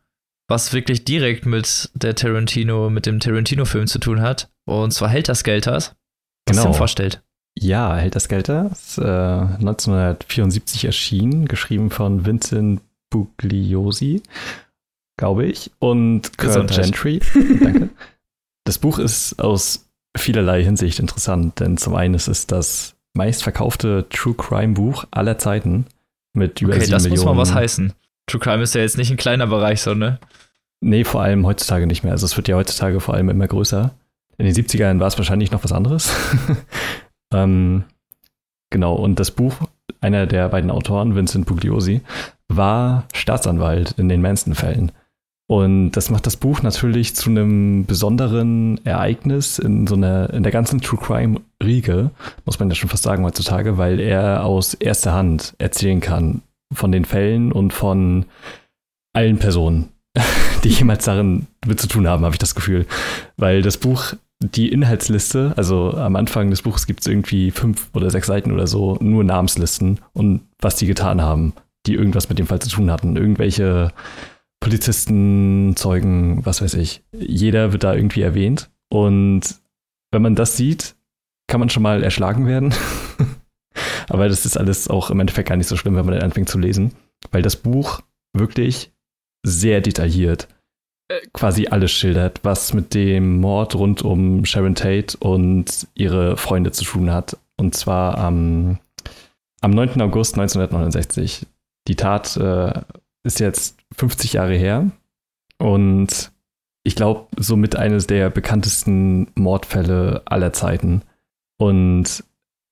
[0.49, 4.51] was wirklich direkt mit der Tarantino, mit dem Tarantino-Film zu tun hat.
[4.65, 5.95] Und zwar Held das Gelters,
[6.47, 6.73] was genau.
[6.73, 7.23] Vorstellt.
[7.61, 14.23] Ja, Held das Gelter ist äh, 1974 erschienen, geschrieben von Vincent Bugliosi,
[15.17, 17.21] glaube ich, und Kurt Gentry.
[17.61, 17.89] Danke.
[18.65, 24.35] Das Buch ist aus vielerlei Hinsicht interessant, denn zum einen ist es das meistverkaufte True
[24.35, 25.87] Crime Buch aller Zeiten
[26.35, 27.27] mit über okay, 7 das Millionen.
[27.27, 27.93] muss mal was heißen.
[28.27, 30.21] True Crime ist ja jetzt nicht ein kleiner Bereich, so, ne?
[30.81, 32.13] Nee, vor allem heutzutage nicht mehr.
[32.13, 33.95] Also es wird ja heutzutage vor allem immer größer.
[34.37, 36.13] In den 70ern war es wahrscheinlich noch was anderes.
[37.33, 37.85] ähm,
[38.71, 39.55] genau, und das Buch,
[40.01, 42.03] einer der beiden Autoren, Vincent Bugliosi,
[42.49, 44.93] war Staatsanwalt in den Manson-Fällen.
[45.51, 50.53] Und das macht das Buch natürlich zu einem besonderen Ereignis in so einer, in der
[50.53, 52.11] ganzen True Crime Riege,
[52.45, 56.93] muss man ja schon fast sagen heutzutage, weil er aus erster Hand erzählen kann von
[56.93, 58.27] den Fällen und von
[59.15, 59.89] allen Personen,
[60.65, 62.87] die jemals darin mit zu tun haben, habe ich das Gefühl.
[63.39, 68.11] Weil das Buch, die Inhaltsliste, also am Anfang des Buches gibt es irgendwie fünf oder
[68.11, 71.55] sechs Seiten oder so, nur Namenslisten und was die getan haben,
[71.87, 73.17] die irgendwas mit dem Fall zu tun hatten.
[73.17, 73.93] Irgendwelche
[74.61, 77.03] Polizisten, Zeugen, was weiß ich.
[77.13, 78.71] Jeder wird da irgendwie erwähnt.
[78.91, 79.57] Und
[80.13, 80.97] wenn man das sieht,
[81.49, 82.75] kann man schon mal erschlagen werden.
[84.09, 86.49] Aber das ist alles auch im Endeffekt gar nicht so schlimm, wenn man dann anfängt
[86.49, 86.93] zu lesen,
[87.31, 88.01] weil das Buch
[88.33, 88.93] wirklich
[89.45, 90.49] sehr detailliert
[91.33, 96.85] quasi alles schildert, was mit dem Mord rund um Sharon Tate und ihre Freunde zu
[96.85, 97.37] tun hat.
[97.57, 98.79] Und zwar am,
[99.61, 100.01] am 9.
[100.03, 101.47] August 1969.
[101.89, 102.73] Die Tat äh,
[103.25, 104.91] ist jetzt 50 Jahre her
[105.59, 106.31] und
[106.85, 111.03] ich glaube, somit eines der bekanntesten Mordfälle aller Zeiten.
[111.59, 112.25] Und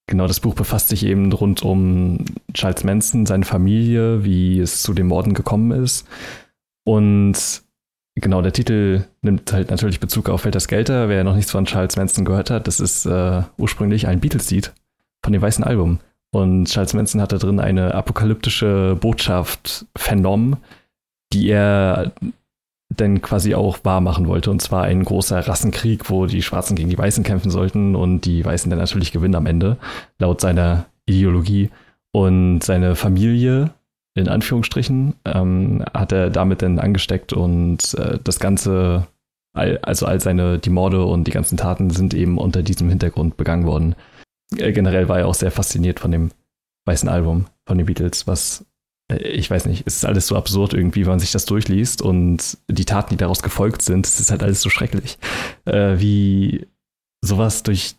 [0.06, 4.94] genau das Buch befasst sich eben rund um Charles Manson, seine Familie, wie es zu
[4.94, 6.06] den Morden gekommen ist.
[6.84, 7.65] Und
[8.16, 11.08] genau, der Titel nimmt halt natürlich Bezug auf Welters Gelter.
[11.08, 14.72] Wer noch nichts von Charles Manson gehört hat, das ist äh, ursprünglich ein Beatles-Lied
[15.22, 16.00] von dem Weißen Album.
[16.30, 20.56] Und Charles Manson hat da drin eine apokalyptische Botschaft vernommen,
[21.32, 22.12] die er
[22.88, 24.50] dann quasi auch wahr machen wollte.
[24.50, 28.44] Und zwar ein großer Rassenkrieg, wo die Schwarzen gegen die Weißen kämpfen sollten und die
[28.44, 29.76] Weißen dann natürlich gewinnen am Ende,
[30.18, 31.70] laut seiner Ideologie.
[32.12, 33.70] Und seine Familie,
[34.16, 39.06] in Anführungsstrichen, ähm, hat er damit dann angesteckt und äh, das Ganze,
[39.52, 43.66] also all seine, die Morde und die ganzen Taten sind eben unter diesem Hintergrund begangen
[43.66, 43.94] worden.
[44.56, 46.30] Äh, generell war er auch sehr fasziniert von dem
[46.86, 48.64] weißen Album von den Beatles, was
[49.10, 52.00] äh, ich weiß nicht, es ist alles so absurd irgendwie, wenn man sich das durchliest
[52.00, 55.18] und die Taten, die daraus gefolgt sind, es ist halt alles so schrecklich,
[55.66, 56.66] äh, wie
[57.22, 57.96] sowas durch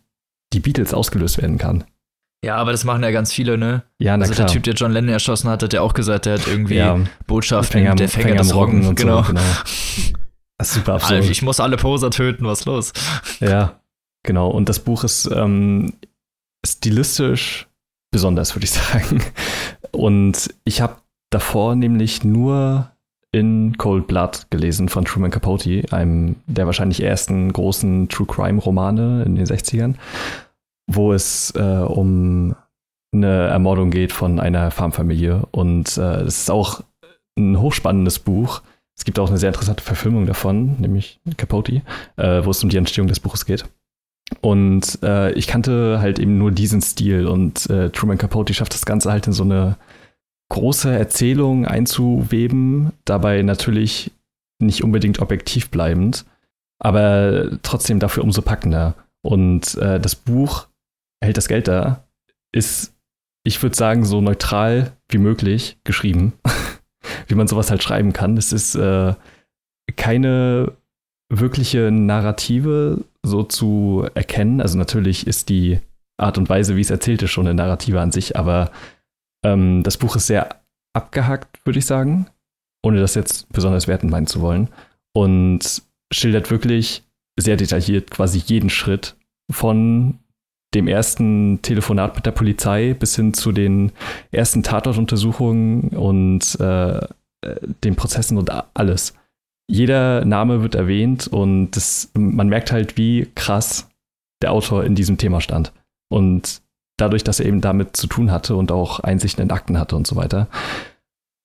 [0.53, 1.83] die Beatles ausgelöst werden kann.
[2.43, 3.83] Ja, aber das machen ja ganz viele, ne?
[3.99, 4.45] Ja, na also klar.
[4.45, 6.99] der Typ, der John Lennon erschossen hat, hat ja auch gesagt, der hat irgendwie ja,
[7.25, 9.23] Botschaften, Fänger, der Fänger, Fänger des Rocken und genau.
[9.23, 9.41] So, genau.
[10.59, 11.23] Das ist super absurd.
[11.25, 12.91] ich muss alle Poser töten, was los?
[13.39, 13.79] Ja,
[14.23, 14.49] genau.
[14.49, 15.93] Und das Buch ist ähm,
[16.65, 17.67] stilistisch
[18.11, 19.21] besonders, würde ich sagen.
[19.91, 20.97] Und ich habe
[21.29, 22.91] davor nämlich nur
[23.31, 29.23] in Cold Blood gelesen von Truman Capote, einem der wahrscheinlich ersten großen True Crime Romane
[29.23, 29.95] in den 60ern,
[30.87, 32.55] wo es äh, um
[33.13, 35.45] eine Ermordung geht von einer Farmfamilie.
[35.51, 36.81] Und es äh, ist auch
[37.37, 38.61] ein hochspannendes Buch.
[38.97, 41.83] Es gibt auch eine sehr interessante Verfilmung davon, nämlich Capote,
[42.15, 43.65] äh, wo es um die Entstehung des Buches geht.
[44.41, 48.85] Und äh, ich kannte halt eben nur diesen Stil und äh, Truman Capote schafft das
[48.85, 49.77] Ganze halt in so eine
[50.49, 54.11] große Erzählung einzuweben, dabei natürlich
[54.59, 56.25] nicht unbedingt objektiv bleibend,
[56.79, 58.95] aber trotzdem dafür umso packender.
[59.21, 60.67] Und äh, das Buch
[61.21, 62.07] hält das Geld da,
[62.51, 62.95] ist,
[63.43, 66.33] ich würde sagen, so neutral wie möglich geschrieben,
[67.27, 68.37] wie man sowas halt schreiben kann.
[68.37, 69.13] Es ist äh,
[69.95, 70.73] keine
[71.29, 74.61] wirkliche Narrative so zu erkennen.
[74.61, 75.79] Also natürlich ist die
[76.17, 78.71] Art und Weise, wie es erzählt ist, schon eine Narrative an sich, aber
[79.45, 80.61] ähm, das Buch ist sehr
[80.93, 82.27] abgehackt, würde ich sagen,
[82.83, 84.69] ohne das jetzt besonders werten meinen zu wollen.
[85.13, 87.03] Und schildert wirklich
[87.37, 89.15] sehr detailliert quasi jeden Schritt
[89.51, 90.19] von
[90.73, 93.91] dem ersten Telefonat mit der Polizei bis hin zu den
[94.31, 97.07] ersten Tatortuntersuchungen und äh,
[97.83, 99.13] den Prozessen und alles.
[99.69, 103.89] Jeder Name wird erwähnt und das, man merkt halt, wie krass
[104.41, 105.73] der Autor in diesem Thema stand.
[106.09, 106.61] Und
[106.97, 110.07] dadurch, dass er eben damit zu tun hatte und auch Einsichten in Akten hatte und
[110.07, 110.47] so weiter,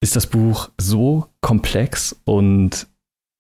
[0.03, 2.87] ist das Buch so komplex und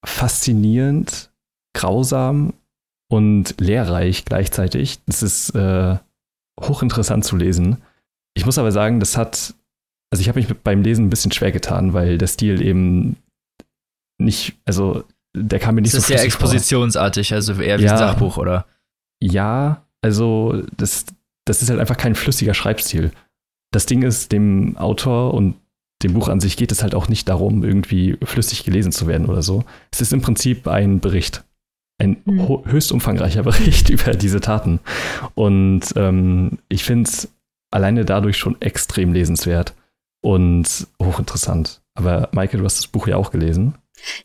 [0.04, 1.30] faszinierend,
[1.74, 2.54] grausam
[3.12, 5.00] und lehrreich gleichzeitig.
[5.06, 5.98] Es ist äh,
[6.58, 7.82] hochinteressant zu lesen.
[8.34, 9.54] Ich muss aber sagen, das hat,
[10.10, 13.16] also ich habe mich beim Lesen ein bisschen schwer getan, weil der Stil eben
[14.18, 15.04] nicht, also
[15.36, 17.36] der kam mir nicht das so Das ist sehr expositionsartig, vor.
[17.36, 18.64] also eher wie ja, ein Sachbuch, oder?
[19.22, 21.04] Ja, also das,
[21.44, 23.12] das ist halt einfach kein flüssiger Schreibstil.
[23.72, 25.56] Das Ding ist, dem Autor und
[26.02, 29.26] dem Buch an sich geht es halt auch nicht darum, irgendwie flüssig gelesen zu werden
[29.26, 29.64] oder so.
[29.90, 31.44] Es ist im Prinzip ein Bericht.
[32.02, 32.64] Ein mhm.
[32.64, 34.80] höchst umfangreicher Bericht über diese Taten.
[35.34, 37.28] Und ähm, ich finde es
[37.70, 39.74] alleine dadurch schon extrem lesenswert
[40.20, 41.80] und hochinteressant.
[41.94, 43.74] Aber Michael, du hast das Buch ja auch gelesen.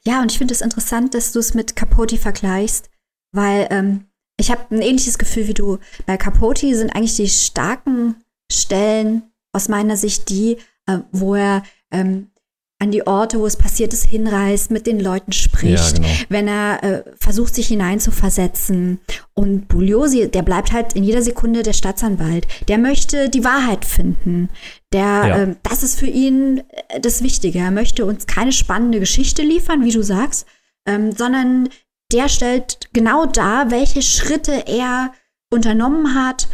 [0.03, 2.89] Ja, und ich finde es interessant, dass du es mit Capote vergleichst,
[3.31, 4.05] weil ähm,
[4.39, 5.77] ich habe ein ähnliches Gefühl wie du.
[6.07, 8.15] Bei Capote sind eigentlich die starken
[8.51, 11.61] Stellen aus meiner Sicht die, äh, wo er
[11.91, 12.31] ähm,
[12.79, 16.07] an die Orte, wo es passiert ist, hinreist, mit den Leuten spricht, ja, genau.
[16.29, 18.99] wenn er äh, versucht, sich hineinzuversetzen.
[19.33, 22.47] Und Bugliosi, der bleibt halt in jeder Sekunde der Staatsanwalt.
[22.67, 24.49] Der möchte die Wahrheit finden.
[24.93, 25.37] Der, ja.
[25.37, 27.59] äh, das ist für ihn äh, das Wichtige.
[27.59, 30.45] Er möchte uns keine spannende Geschichte liefern, wie du sagst,
[30.87, 31.69] ähm, sondern
[32.11, 35.13] der stellt genau dar, welche Schritte er
[35.51, 36.47] unternommen hat,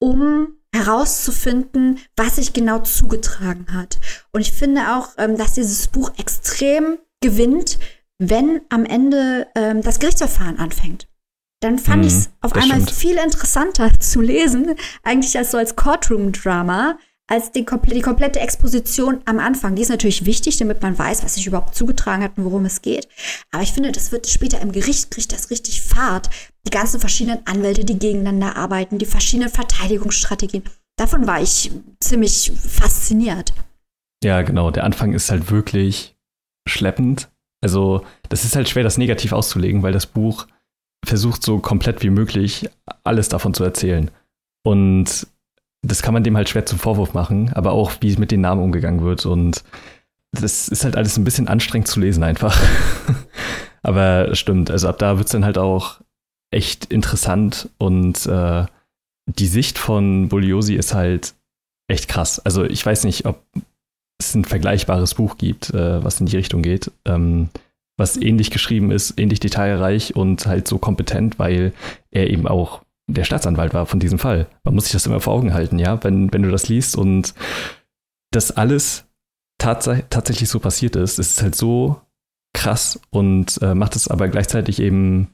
[0.00, 3.98] um herauszufinden, was sich genau zugetragen hat.
[4.32, 7.78] Und ich finde auch, ähm, dass dieses Buch extrem gewinnt,
[8.18, 11.08] wenn am Ende ähm, das Gerichtsverfahren anfängt.
[11.60, 12.90] Dann fand mhm, ich es auf einmal stimmt.
[12.90, 16.98] viel interessanter zu lesen, eigentlich als so als Courtroom-Drama,
[17.32, 19.74] als die, die komplette Exposition am Anfang.
[19.74, 22.82] Die ist natürlich wichtig, damit man weiß, was sich überhaupt zugetragen hat und worum es
[22.82, 23.08] geht.
[23.50, 26.28] Aber ich finde, das wird später im Gericht, kriegt das richtig Fahrt.
[26.66, 30.62] Die ganzen verschiedenen Anwälte, die gegeneinander arbeiten, die verschiedenen Verteidigungsstrategien.
[30.98, 33.54] Davon war ich ziemlich fasziniert.
[34.22, 34.70] Ja, genau.
[34.70, 36.14] Der Anfang ist halt wirklich
[36.68, 37.30] schleppend.
[37.62, 40.48] Also, das ist halt schwer, das negativ auszulegen, weil das Buch
[41.02, 42.68] versucht so komplett wie möglich
[43.04, 44.10] alles davon zu erzählen.
[44.64, 45.26] Und
[45.82, 48.62] das kann man dem halt schwer zum Vorwurf machen, aber auch, wie mit den Namen
[48.62, 49.26] umgegangen wird.
[49.26, 49.64] Und
[50.32, 52.58] das ist halt alles ein bisschen anstrengend zu lesen einfach.
[53.82, 56.00] aber stimmt, also ab da wird es dann halt auch
[56.50, 58.66] echt interessant und äh,
[59.26, 61.34] die Sicht von Bugliosi ist halt
[61.88, 62.38] echt krass.
[62.40, 63.42] Also ich weiß nicht, ob
[64.18, 67.48] es ein vergleichbares Buch gibt, äh, was in die Richtung geht, ähm,
[67.96, 71.72] was ähnlich geschrieben ist, ähnlich detailreich und halt so kompetent, weil
[72.10, 74.46] er eben auch der Staatsanwalt war von diesem Fall.
[74.64, 77.34] Man muss sich das immer vor Augen halten, ja, wenn, wenn du das liest und
[78.30, 79.06] das alles
[79.58, 82.00] tats tatsächlich so passiert ist, ist es halt so
[82.54, 85.28] krass und äh, macht es aber gleichzeitig eben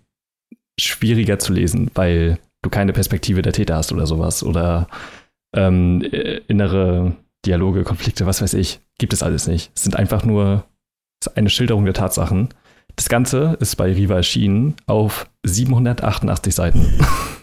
[0.79, 4.89] schwieriger zu lesen, weil du keine Perspektive der Täter hast oder sowas oder
[5.55, 9.73] ähm, äh, innere Dialoge, Konflikte, was weiß ich, gibt es alles nicht.
[9.75, 10.65] Es sind einfach nur
[11.35, 12.49] eine Schilderung der Tatsachen.
[12.97, 17.01] Das Ganze ist bei Riva erschienen auf 788 Seiten.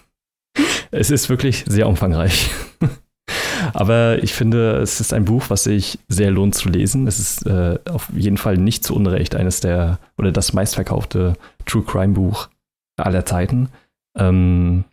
[0.95, 2.49] es ist wirklich sehr umfangreich.
[3.73, 7.07] Aber ich finde, es ist ein Buch, was sich sehr lohnt zu lesen.
[7.07, 11.33] Es ist äh, auf jeden Fall nicht zu Unrecht eines der oder das meistverkaufte
[11.65, 12.49] True Crime Buch
[12.97, 13.69] aller Zeiten.
[14.17, 14.85] Ähm,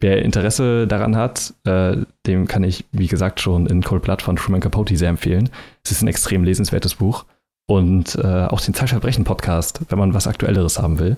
[0.00, 4.36] wer Interesse daran hat, äh, dem kann ich, wie gesagt, schon in Cold Blood von
[4.36, 5.50] Truman Capote sehr empfehlen.
[5.84, 7.26] Es ist ein extrem lesenswertes Buch.
[7.66, 11.16] Und äh, auch den Zeitverbrechen-Podcast, wenn man was Aktuelleres haben will.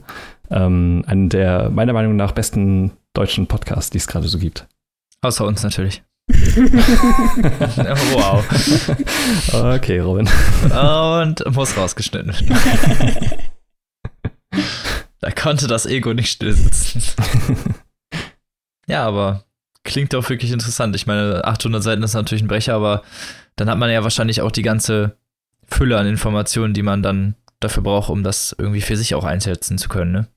[0.48, 4.66] Ähm, einen der meiner Meinung nach besten deutschen Podcasts, die es gerade so gibt.
[5.22, 6.02] Außer uns natürlich.
[8.12, 8.44] wow.
[9.52, 10.28] Okay, Robin.
[10.64, 13.38] Und muss rausgeschnitten werden.
[15.20, 17.02] da konnte das Ego nicht still sitzen.
[18.88, 19.44] ja, aber
[19.84, 20.96] klingt doch wirklich interessant.
[20.96, 23.02] Ich meine, 800 Seiten ist natürlich ein Brecher, aber
[23.54, 25.16] dann hat man ja wahrscheinlich auch die ganze
[25.66, 29.78] Fülle an Informationen, die man dann dafür braucht, um das irgendwie für sich auch einsetzen
[29.78, 30.28] zu können, ne?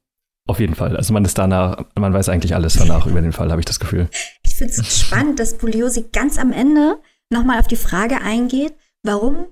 [0.50, 0.98] Auf jeden Fall.
[0.98, 3.80] Also man ist danach, man weiß eigentlich alles danach über den Fall, habe ich das
[3.80, 4.10] Gefühl.
[4.42, 7.00] Ich finde es spannend, dass Bugliosi ganz am Ende
[7.32, 9.46] nochmal auf die Frage eingeht, warum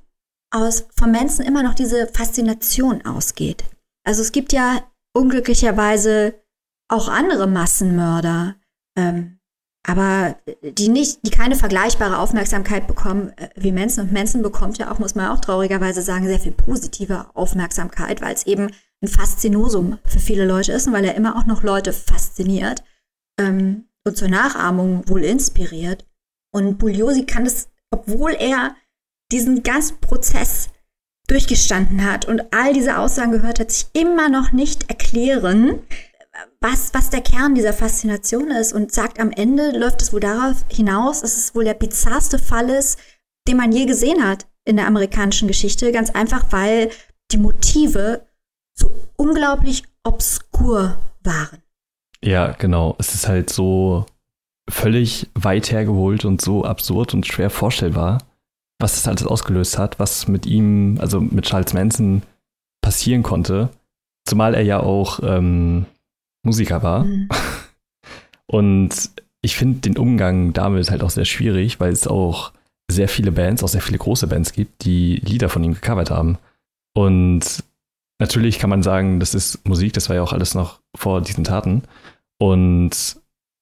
[0.49, 3.63] aus von Manson immer noch diese Faszination ausgeht.
[4.05, 4.81] Also es gibt ja
[5.13, 6.33] unglücklicherweise
[6.89, 8.55] auch andere Massenmörder,
[8.97, 9.37] ähm,
[9.85, 14.05] aber die nicht, die keine vergleichbare Aufmerksamkeit bekommen äh, wie Manson.
[14.05, 18.33] Und Manson bekommt ja auch, muss man auch traurigerweise sagen, sehr viel positive Aufmerksamkeit, weil
[18.33, 21.93] es eben ein Faszinosum für viele Leute ist und weil er immer auch noch Leute
[21.93, 22.83] fasziniert
[23.39, 26.05] ähm, und zur Nachahmung wohl inspiriert.
[26.51, 28.75] Und Bugliosi kann das, obwohl er
[29.31, 30.69] diesen ganzen Prozess
[31.27, 35.81] durchgestanden hat und all diese Aussagen gehört hat, sich immer noch nicht erklären,
[36.61, 40.65] was, was der Kern dieser Faszination ist und sagt, am Ende läuft es wohl darauf
[40.69, 42.97] hinaus, dass es wohl der bizarrste Fall ist,
[43.47, 45.91] den man je gesehen hat in der amerikanischen Geschichte.
[45.91, 46.89] Ganz einfach, weil
[47.31, 48.26] die Motive
[48.77, 51.59] so unglaublich obskur waren.
[52.23, 52.95] Ja, genau.
[52.99, 54.05] Es ist halt so
[54.69, 58.19] völlig weit hergeholt und so absurd und schwer vorstellbar,
[58.79, 62.23] was das alles ausgelöst hat, was mit ihm, also mit Charles Manson
[62.81, 63.69] passieren konnte.
[64.25, 65.85] Zumal er ja auch ähm,
[66.43, 67.03] Musiker war.
[67.03, 67.29] Mhm.
[68.47, 69.11] Und
[69.41, 72.53] ich finde den Umgang damit halt auch sehr schwierig, weil es auch
[72.89, 76.37] sehr viele Bands, auch sehr viele große Bands gibt, die Lieder von ihm gecovert haben.
[76.93, 77.63] Und
[78.19, 81.43] natürlich kann man sagen, das ist Musik, das war ja auch alles noch vor diesen
[81.43, 81.83] Taten.
[82.39, 83.17] Und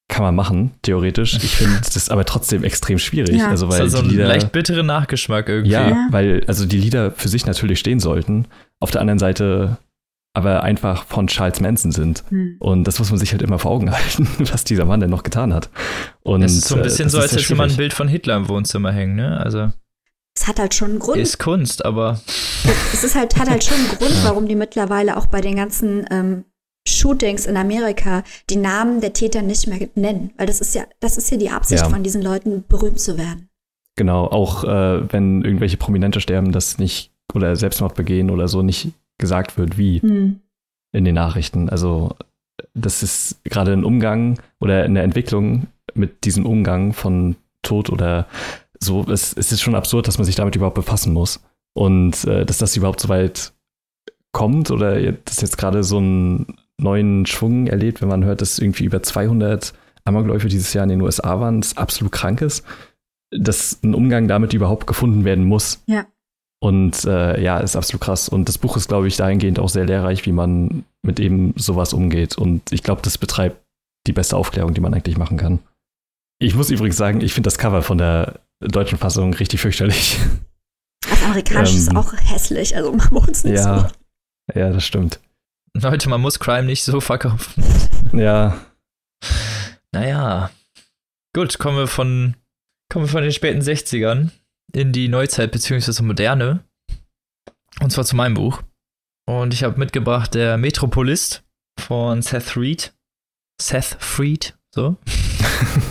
[0.08, 1.36] kann man machen, theoretisch.
[1.36, 3.38] Ich finde das aber trotzdem extrem schwierig.
[3.38, 3.50] Ja.
[3.50, 5.72] Also, weil das ist also die Lieder, leicht bitteren Nachgeschmack irgendwie.
[5.72, 8.46] Ja, ja, weil also die Lieder für sich natürlich stehen sollten.
[8.80, 9.78] Auf der anderen Seite
[10.36, 12.24] aber einfach von Charles Manson sind.
[12.28, 12.58] Hm.
[12.60, 15.24] Und das muss man sich halt immer vor Augen halten, was dieser Mann denn noch
[15.24, 15.70] getan hat.
[16.24, 18.36] Und das ist so ein bisschen äh, so, als hätte jemand ein Bild von Hitler
[18.36, 19.40] im Wohnzimmer hängen, ne?
[19.40, 19.72] Also.
[20.38, 21.18] Es hat halt schon einen Grund.
[21.18, 22.20] Ist Kunst, aber.
[22.94, 26.06] Es ist halt, hat halt schon einen Grund, warum die mittlerweile auch bei den ganzen
[26.12, 26.46] ähm,
[26.88, 30.32] Shootings in Amerika die Namen der Täter nicht mehr nennen.
[30.38, 31.90] Weil das ist ja, das ist ja die Absicht ja.
[31.90, 33.50] von diesen Leuten, berühmt zu werden.
[33.96, 38.92] Genau, auch äh, wenn irgendwelche Prominente sterben, das nicht oder Selbstmord begehen oder so, nicht
[39.18, 40.42] gesagt wird, wie hm.
[40.92, 41.70] in den Nachrichten.
[41.70, 42.16] Also
[42.74, 48.28] das ist gerade ein Umgang oder eine Entwicklung mit diesem Umgang von Tod oder
[48.80, 49.06] so.
[49.10, 51.42] Es, es ist schon absurd, dass man sich damit überhaupt befassen muss.
[51.74, 53.54] Und äh, dass das überhaupt so weit
[54.32, 58.86] kommt oder dass jetzt gerade so einen neuen Schwung erlebt, wenn man hört, dass irgendwie
[58.86, 62.66] über 200 Amokläufe dieses Jahr in den USA waren, das absolut krank ist,
[63.32, 65.82] dass ein Umgang damit überhaupt gefunden werden muss.
[65.88, 66.06] Ja.
[66.62, 68.30] Und äh, ja, ist absolut krass.
[68.30, 71.94] Und das Buch ist, glaube ich, dahingehend auch sehr lehrreich, wie man mit eben sowas
[71.94, 72.38] umgeht.
[72.38, 73.62] Und ich glaube, das betreibt
[74.08, 75.60] die beste Aufklärung, die man eigentlich machen kann.
[76.40, 80.20] Ich muss übrigens sagen, ich finde das Cover von der deutschen Fassung richtig fürchterlich.
[81.08, 84.60] Das amerikanische ähm, ist auch hässlich, also machen wir uns nicht ja, so.
[84.60, 85.20] Ja, das stimmt.
[85.76, 87.64] Leute, man muss Crime nicht so verkaufen.
[88.14, 88.60] Ja.
[89.92, 90.50] Naja.
[91.36, 92.36] Gut, kommen wir von,
[92.90, 94.30] kommen wir von den späten 60ern
[94.74, 96.02] in die Neuzeit bzw.
[96.02, 96.64] Moderne.
[97.82, 98.64] Und zwar zu meinem Buch.
[99.28, 101.44] Und ich habe mitgebracht der Metropolist
[101.80, 102.94] von Seth Reed.
[103.62, 104.98] Seth Freed, so.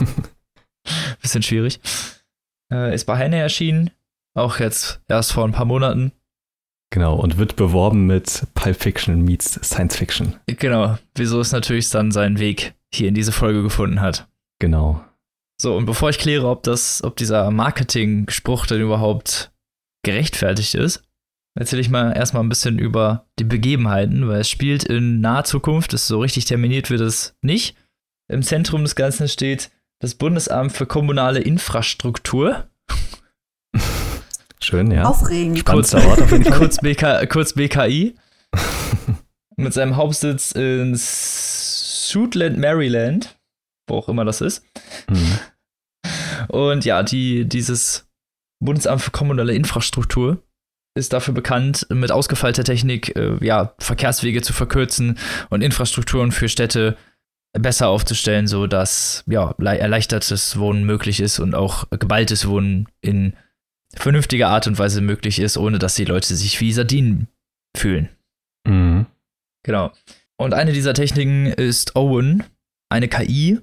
[1.20, 1.80] Bisschen schwierig.
[2.74, 3.90] Äh, ist bei Heine erschienen.
[4.34, 6.12] Auch jetzt erst vor ein paar Monaten.
[6.90, 10.36] Genau, und wird beworben mit Pulp Fiction meets Science Fiction.
[10.46, 14.28] Genau, wieso es natürlich dann seinen Weg hier in diese Folge gefunden hat.
[14.60, 15.04] Genau.
[15.60, 19.52] So, und bevor ich kläre, ob das, ob dieser Marketing-Spruch denn überhaupt
[20.04, 21.02] gerechtfertigt ist,
[21.58, 25.94] erzähle ich mal erstmal ein bisschen über die Begebenheiten, weil es spielt in naher Zukunft,
[25.94, 27.76] ist so richtig terminiert wird es nicht.
[28.28, 29.70] Im Zentrum des Ganzen steht
[30.00, 32.68] das Bundesamt für kommunale Infrastruktur.
[34.60, 35.04] Schön, ja.
[35.04, 35.64] Aufregend.
[35.64, 35.94] Kurz,
[36.56, 38.16] kurz, BK, kurz BKI.
[39.56, 43.36] mit seinem Hauptsitz in Suitland, Maryland
[43.86, 44.64] wo auch immer das ist.
[45.08, 45.38] Mhm.
[46.48, 48.08] Und ja, die, dieses
[48.60, 50.42] Bundesamt für kommunale Infrastruktur
[50.96, 55.18] ist dafür bekannt, mit ausgefeilter Technik äh, ja, Verkehrswege zu verkürzen
[55.50, 56.96] und Infrastrukturen für Städte
[57.54, 63.34] besser aufzustellen, sodass ja, erleichtertes Wohnen möglich ist und auch geballtes Wohnen in
[63.94, 67.28] vernünftiger Art und Weise möglich ist, ohne dass die Leute sich wie Sardinen
[67.76, 68.08] fühlen.
[68.66, 69.06] Mhm.
[69.62, 69.92] Genau.
[70.36, 72.42] Und eine dieser Techniken ist Owen,
[72.90, 73.60] eine KI,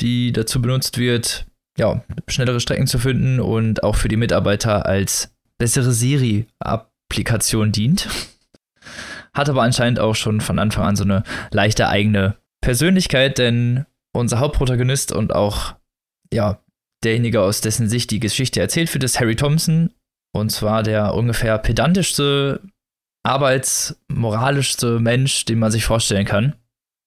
[0.00, 5.34] die dazu benutzt wird, ja, schnellere Strecken zu finden und auch für die Mitarbeiter als
[5.58, 8.08] bessere Siri-Applikation dient.
[9.34, 13.84] Hat aber anscheinend auch schon von Anfang an so eine leichte eigene Persönlichkeit, denn
[14.14, 15.74] unser Hauptprotagonist und auch,
[16.32, 16.58] ja,
[17.04, 19.90] derjenige, aus dessen Sicht die Geschichte erzählt wird, ist Harry Thompson.
[20.32, 22.62] Und zwar der ungefähr pedantischste,
[23.22, 26.54] arbeitsmoralischste Mensch, den man sich vorstellen kann.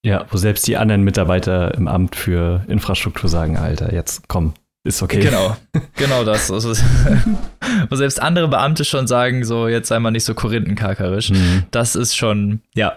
[0.06, 4.54] Ja, wo selbst die anderen Mitarbeiter im Amt für Infrastruktur sagen, Alter, jetzt komm,
[4.84, 5.20] ist okay.
[5.20, 5.58] Genau,
[5.96, 6.52] genau das.
[6.52, 6.70] Also,
[7.90, 11.32] wo selbst andere Beamte schon sagen, so, jetzt sei mal nicht so korinthenkarkerisch.
[11.32, 11.64] Mhm.
[11.72, 12.96] Das ist schon, ja,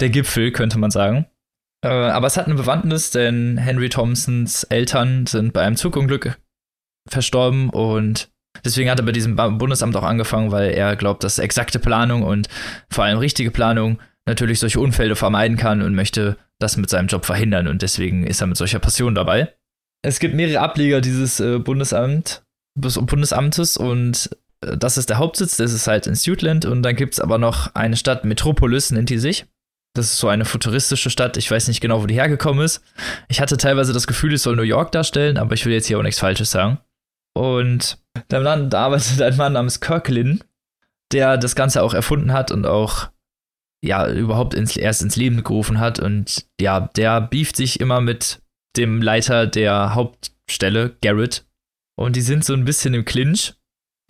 [0.00, 1.26] der Gipfel, könnte man sagen.
[1.84, 6.38] Äh, aber es hat eine Bewandtnis, denn Henry Thompsons Eltern sind bei einem Zugunglück
[7.08, 8.30] verstorben und
[8.64, 12.48] deswegen hat er bei diesem Bundesamt auch angefangen, weil er glaubt, dass exakte Planung und
[12.90, 17.24] vor allem richtige Planung natürlich solche Unfälle vermeiden kann und möchte das mit seinem Job
[17.24, 19.54] verhindern und deswegen ist er mit solcher Passion dabei.
[20.02, 22.42] Es gibt mehrere Ableger dieses äh, Bundesamt,
[22.76, 27.14] Bundesamtes und äh, das ist der Hauptsitz, das ist halt in Suitland und dann gibt
[27.14, 29.46] es aber noch eine Stadt, Metropolis nennt die sich.
[29.94, 31.36] Das ist so eine futuristische Stadt.
[31.36, 32.82] Ich weiß nicht genau, wo die hergekommen ist.
[33.28, 35.98] Ich hatte teilweise das Gefühl, es soll New York darstellen, aber ich will jetzt hier
[35.98, 36.78] auch nichts Falsches sagen.
[37.34, 40.42] Und da arbeitet ein Mann namens Kirklin,
[41.12, 43.10] der das Ganze auch erfunden hat und auch
[43.82, 45.98] ja überhaupt ins, erst ins Leben gerufen hat.
[46.00, 48.42] Und ja, der beeft sich immer mit
[48.76, 51.46] dem Leiter der Hauptstelle, Garrett.
[51.96, 53.54] Und die sind so ein bisschen im Clinch,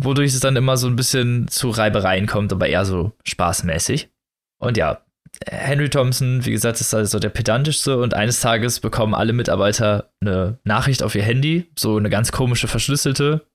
[0.02, 4.10] wodurch es dann immer so ein bisschen zu Reibereien kommt, aber eher so spaßmäßig.
[4.60, 5.02] Und ja,
[5.46, 10.58] Henry Thompson, wie gesagt, ist also der pedantischste und eines Tages bekommen alle Mitarbeiter eine
[10.64, 13.46] Nachricht auf ihr Handy, so eine ganz komische verschlüsselte.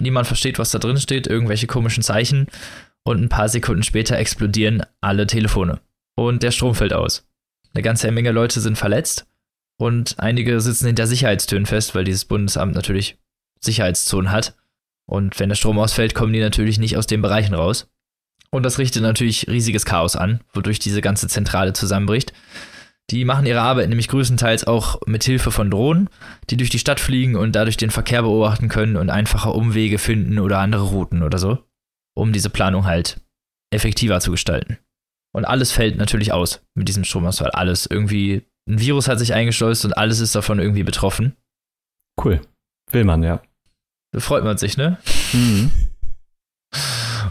[0.00, 2.46] Niemand versteht, was da drin steht, irgendwelche komischen Zeichen
[3.04, 5.80] und ein paar Sekunden später explodieren alle Telefone
[6.16, 7.26] und der Strom fällt aus.
[7.74, 9.26] Eine ganze Menge Leute sind verletzt
[9.78, 13.18] und einige sitzen hinter Sicherheitstüren fest, weil dieses Bundesamt natürlich
[13.60, 14.56] Sicherheitszonen hat.
[15.06, 17.88] Und wenn der Strom ausfällt, kommen die natürlich nicht aus den Bereichen raus.
[18.52, 22.32] Und das richtet natürlich riesiges Chaos an, wodurch diese ganze Zentrale zusammenbricht.
[23.10, 26.08] Die machen ihre Arbeit nämlich größtenteils auch mit Hilfe von Drohnen,
[26.48, 30.38] die durch die Stadt fliegen und dadurch den Verkehr beobachten können und einfache Umwege finden
[30.38, 31.58] oder andere Routen oder so,
[32.14, 33.20] um diese Planung halt
[33.72, 34.78] effektiver zu gestalten.
[35.32, 37.50] Und alles fällt natürlich aus mit diesem Stromausfall.
[37.50, 41.36] Alles irgendwie, ein Virus hat sich eingeschleust und alles ist davon irgendwie betroffen.
[42.22, 42.40] Cool.
[42.90, 43.42] Will man, ja.
[44.12, 44.98] Da freut man sich, ne?
[45.32, 45.70] Mhm.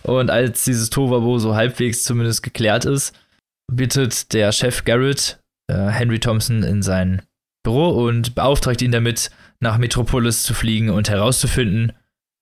[0.09, 3.13] Und als dieses Tovabo so halbwegs zumindest geklärt ist,
[3.71, 7.21] bittet der Chef Garrett äh, Henry Thompson in sein
[7.63, 9.29] Büro und beauftragt ihn damit,
[9.59, 11.91] nach Metropolis zu fliegen und herauszufinden,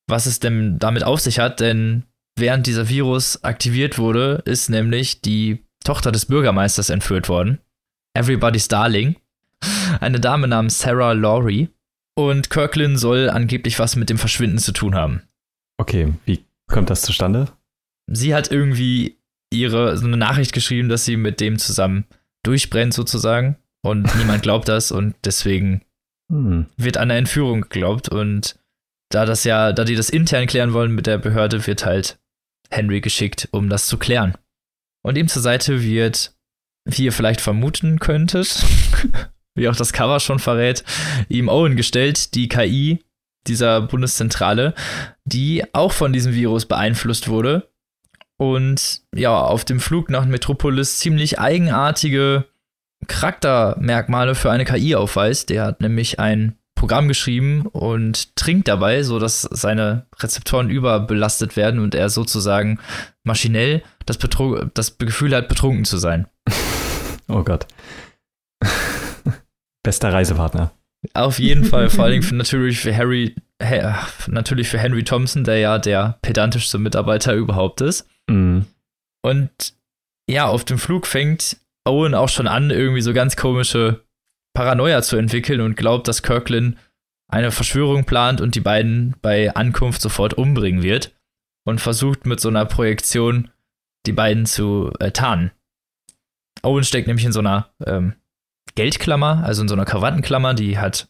[0.07, 2.03] was es denn damit auf sich hat, denn
[2.37, 7.59] während dieser Virus aktiviert wurde, ist nämlich die Tochter des Bürgermeisters entführt worden.
[8.13, 9.15] Everybody's Darling.
[9.99, 11.69] Eine Dame namens Sarah Laurie.
[12.15, 15.23] Und Kirkland soll angeblich was mit dem Verschwinden zu tun haben.
[15.79, 17.51] Okay, wie kommt das zustande?
[18.09, 19.17] Sie hat irgendwie
[19.51, 22.05] ihre so eine Nachricht geschrieben, dass sie mit dem zusammen
[22.43, 25.81] durchbrennt sozusagen und niemand glaubt das und deswegen
[26.31, 26.67] hm.
[26.77, 28.59] wird an eine Entführung geglaubt und
[29.09, 32.19] da das ja, da die das intern klären wollen mit der Behörde, wird halt
[32.69, 34.37] Henry geschickt, um das zu klären.
[35.03, 36.35] Und ihm zur Seite wird,
[36.85, 38.65] wie ihr vielleicht vermuten könntet,
[39.55, 40.83] wie auch das Cover schon verrät,
[41.29, 42.99] ihm Owen gestellt, die KI,
[43.47, 44.73] dieser Bundeszentrale,
[45.25, 47.69] die auch von diesem Virus beeinflusst wurde
[48.37, 52.45] und ja, auf dem Flug nach Metropolis ziemlich eigenartige
[53.07, 55.49] Charaktermerkmale für eine KI aufweist.
[55.49, 61.95] Der hat nämlich ein Programm geschrieben und trinkt dabei, sodass seine Rezeptoren überbelastet werden und
[61.95, 62.79] er sozusagen
[63.23, 66.27] maschinell das, Betru das Gefühl hat, betrunken zu sein.
[67.29, 67.67] Oh Gott.
[69.83, 70.71] Bester Reisepartner.
[71.13, 73.35] Auf jeden Fall, vor allem für, natürlich für Harry,
[74.27, 78.07] natürlich für Henry Thompson, der ja der pedantischste Mitarbeiter überhaupt ist.
[78.29, 78.65] Mhm.
[79.23, 79.73] Und
[80.29, 84.03] ja, auf dem Flug fängt Owen auch schon an, irgendwie so ganz komische
[84.53, 86.77] Paranoia zu entwickeln und glaubt, dass Kirkland
[87.29, 91.15] eine Verschwörung plant und die beiden bei Ankunft sofort umbringen wird
[91.65, 93.49] und versucht mit so einer Projektion
[94.05, 95.51] die beiden zu äh, tarnen.
[96.63, 98.15] Owen steckt nämlich in so einer ähm,
[98.75, 101.09] Geldklammer, also in so einer Krawattenklammer, die hat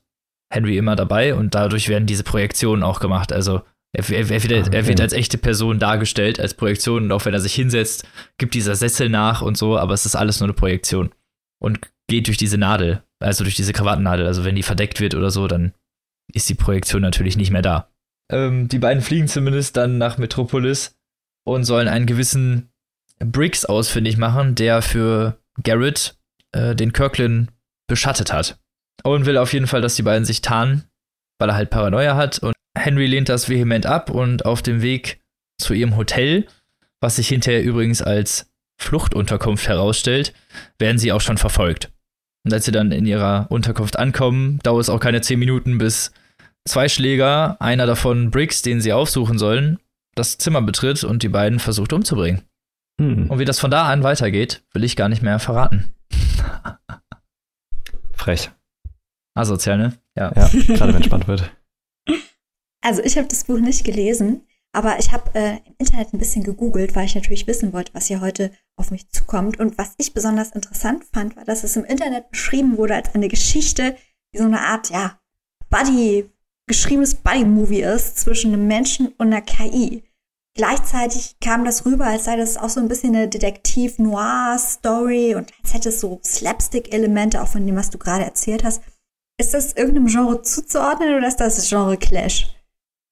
[0.49, 3.33] Henry immer dabei und dadurch werden diese Projektionen auch gemacht.
[3.33, 3.61] Also
[3.93, 7.33] er, er, er, wird, er, wird, als echte Person dargestellt, als Projektion und auch wenn
[7.33, 10.53] er sich hinsetzt, gibt dieser Sessel nach und so, aber es ist alles nur eine
[10.53, 11.11] Projektion
[11.59, 14.25] und geht durch diese Nadel, also durch diese Krawattennadel.
[14.27, 15.73] Also wenn die verdeckt wird oder so, dann
[16.33, 17.89] ist die Projektion natürlich nicht mehr da.
[18.29, 20.97] Ähm, die beiden fliegen zumindest dann nach Metropolis
[21.45, 22.69] und sollen einen gewissen
[23.19, 26.16] Briggs ausfindig machen, der für Garrett
[26.53, 27.49] äh, den Kirkland
[27.87, 28.59] beschattet hat.
[29.03, 30.85] Owen will auf jeden Fall, dass die beiden sich tarnen,
[31.39, 35.21] weil er halt Paranoia hat und Henry lehnt das vehement ab und auf dem Weg
[35.59, 36.47] zu ihrem Hotel,
[37.01, 40.33] was sich hinterher übrigens als Fluchtunterkunft herausstellt,
[40.77, 41.91] werden sie auch schon verfolgt.
[42.45, 46.11] Und als sie dann in ihrer Unterkunft ankommen, dauert es auch keine zehn Minuten, bis
[46.67, 49.79] zwei Schläger, einer davon Briggs, den sie aufsuchen sollen,
[50.15, 52.41] das Zimmer betritt und die beiden versucht umzubringen.
[52.99, 53.29] Hm.
[53.29, 55.93] Und wie das von da an weitergeht, will ich gar nicht mehr verraten.
[58.13, 58.51] Frech.
[59.35, 59.93] Asozial, ne?
[60.15, 60.31] Ja.
[60.35, 61.55] Ja, gerade wenn spannend wird.
[62.81, 66.43] Also ich habe das Buch nicht gelesen, aber ich habe äh, im Internet ein bisschen
[66.43, 69.59] gegoogelt, weil ich natürlich wissen wollte, was hier heute auf mich zukommt.
[69.59, 73.27] Und was ich besonders interessant fand, war, dass es im Internet beschrieben wurde als eine
[73.27, 73.95] Geschichte,
[74.33, 75.19] die so eine Art, ja,
[75.69, 76.29] Buddy,
[76.67, 80.03] geschriebenes Buddy-Movie ist zwischen einem Menschen und einer KI.
[80.57, 85.75] Gleichzeitig kam das rüber, als sei das auch so ein bisschen eine Detektiv-Noir-Story und als
[85.75, 88.81] hätte es so Slapstick-Elemente, auch von dem, was du gerade erzählt hast.
[89.39, 92.47] Ist das irgendeinem Genre zuzuordnen oder ist das Genre Clash?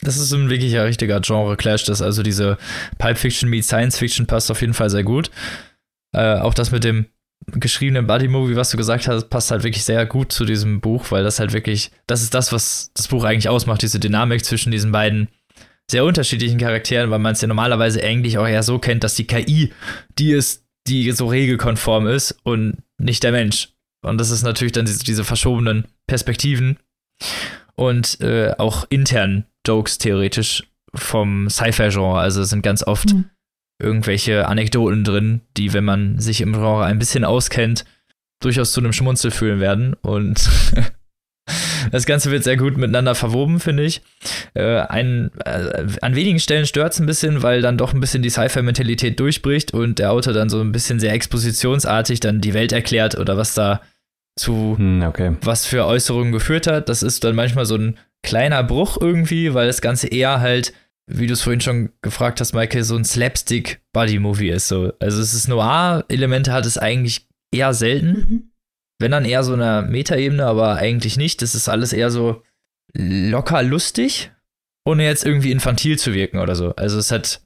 [0.01, 1.85] Das ist ein wirklicher richtiger Genre-Clash.
[1.85, 2.57] Das also diese
[2.97, 5.29] Pulp Fiction meets Science Fiction passt auf jeden Fall sehr gut.
[6.13, 7.05] Äh, auch das mit dem
[7.47, 11.23] geschriebenen Buddy-Movie, was du gesagt hast, passt halt wirklich sehr gut zu diesem Buch, weil
[11.23, 14.91] das halt wirklich, das ist das, was das Buch eigentlich ausmacht, diese Dynamik zwischen diesen
[14.91, 15.29] beiden
[15.89, 19.27] sehr unterschiedlichen Charakteren, weil man es ja normalerweise eigentlich auch eher so kennt, dass die
[19.27, 19.71] KI
[20.17, 23.69] die ist, die so regelkonform ist und nicht der Mensch.
[24.03, 26.77] Und das ist natürlich dann diese, diese verschobenen Perspektiven
[27.75, 30.63] und äh, auch intern Jokes theoretisch
[30.93, 32.19] vom Sci-Fi-Genre.
[32.19, 33.29] Also es sind ganz oft mhm.
[33.81, 37.85] irgendwelche Anekdoten drin, die, wenn man sich im Genre ein bisschen auskennt,
[38.41, 39.93] durchaus zu einem Schmunzel fühlen werden.
[39.95, 40.49] Und
[41.91, 44.01] das Ganze wird sehr gut miteinander verwoben, finde ich.
[44.53, 48.23] Äh, ein, äh, an wenigen Stellen stört es ein bisschen, weil dann doch ein bisschen
[48.23, 52.71] die Sci-Fi-Mentalität durchbricht und der Autor dann so ein bisschen sehr expositionsartig dann die Welt
[52.71, 53.81] erklärt oder was da
[54.37, 55.37] zu hm, okay.
[55.41, 56.89] was für Äußerungen geführt hat.
[56.89, 60.73] Das ist dann manchmal so ein kleiner Bruch irgendwie, weil das Ganze eher halt,
[61.07, 64.67] wie du es vorhin schon gefragt hast, Michael, so ein Slapstick-Buddy-Movie ist.
[64.67, 64.91] So.
[64.99, 68.07] Also es ist Noir-Elemente hat es eigentlich eher selten.
[68.07, 68.51] Mhm.
[68.99, 71.41] Wenn dann eher so eine Metaebene, aber eigentlich nicht.
[71.41, 72.43] Das ist alles eher so
[72.93, 74.31] locker lustig,
[74.85, 76.73] ohne jetzt irgendwie infantil zu wirken oder so.
[76.75, 77.41] Also es hat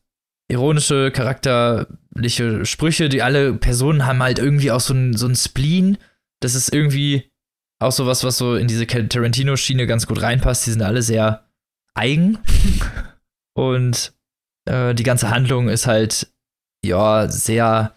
[0.50, 5.97] ironische, charakterliche Sprüche, die alle Personen haben halt irgendwie auch so ein, so ein Spleen.
[6.39, 7.32] Das ist irgendwie
[7.80, 10.66] auch so was, was so in diese Tarantino-Schiene ganz gut reinpasst.
[10.66, 11.45] Die sind alle sehr
[11.93, 12.38] eigen.
[13.54, 14.14] Und
[14.66, 16.32] äh, die ganze Handlung ist halt,
[16.84, 17.95] ja, sehr,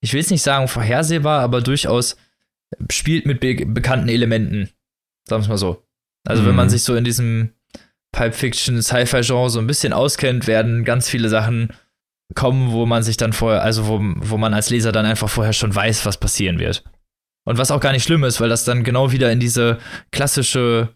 [0.00, 2.16] ich will es nicht sagen vorhersehbar, aber durchaus
[2.90, 4.70] spielt mit be bekannten Elementen.
[5.28, 5.86] Sagen wir es mal so.
[6.26, 6.46] Also, mhm.
[6.48, 6.70] wenn man mhm.
[6.70, 7.52] sich so in diesem
[8.12, 11.70] Pulp Fiction, Sci-Fi-Genre so ein bisschen auskennt, werden ganz viele Sachen
[12.34, 15.52] kommen, wo man sich dann vorher, also wo, wo man als Leser dann einfach vorher
[15.52, 16.84] schon weiß, was passieren wird.
[17.44, 19.78] Und was auch gar nicht schlimm ist, weil das dann genau wieder in diese
[20.12, 20.94] klassische,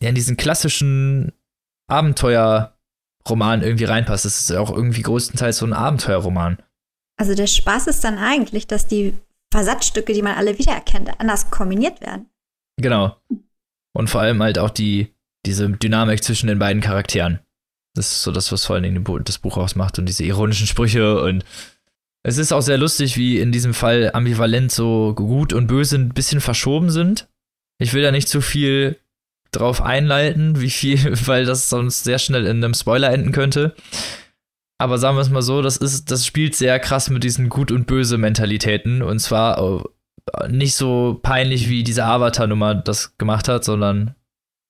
[0.00, 1.32] ja, in diesen klassischen
[1.88, 4.24] Abenteuerroman irgendwie reinpasst.
[4.26, 6.58] Das ist auch irgendwie größtenteils so ein Abenteuerroman.
[7.18, 9.14] Also der Spaß ist dann eigentlich, dass die
[9.52, 12.28] Versatzstücke, die man alle wiedererkennt, anders kombiniert werden.
[12.80, 13.16] Genau.
[13.92, 15.14] Und vor allem halt auch die,
[15.46, 17.40] diese Dynamik zwischen den beiden Charakteren.
[17.94, 21.20] Das ist so das, was vor allen Dingen das Buch ausmacht und diese ironischen Sprüche
[21.22, 21.44] und
[22.26, 26.08] es ist auch sehr lustig, wie in diesem Fall ambivalent so gut und böse ein
[26.08, 27.28] bisschen verschoben sind.
[27.78, 28.98] Ich will da nicht zu viel
[29.52, 33.76] drauf einleiten, wie viel, weil das sonst sehr schnell in einem Spoiler enden könnte.
[34.78, 37.70] Aber sagen wir es mal so, das ist, das spielt sehr krass mit diesen gut
[37.70, 39.02] und böse Mentalitäten.
[39.02, 44.14] Und zwar äh, nicht so peinlich, wie diese Avatar-Nummer das gemacht hat, sondern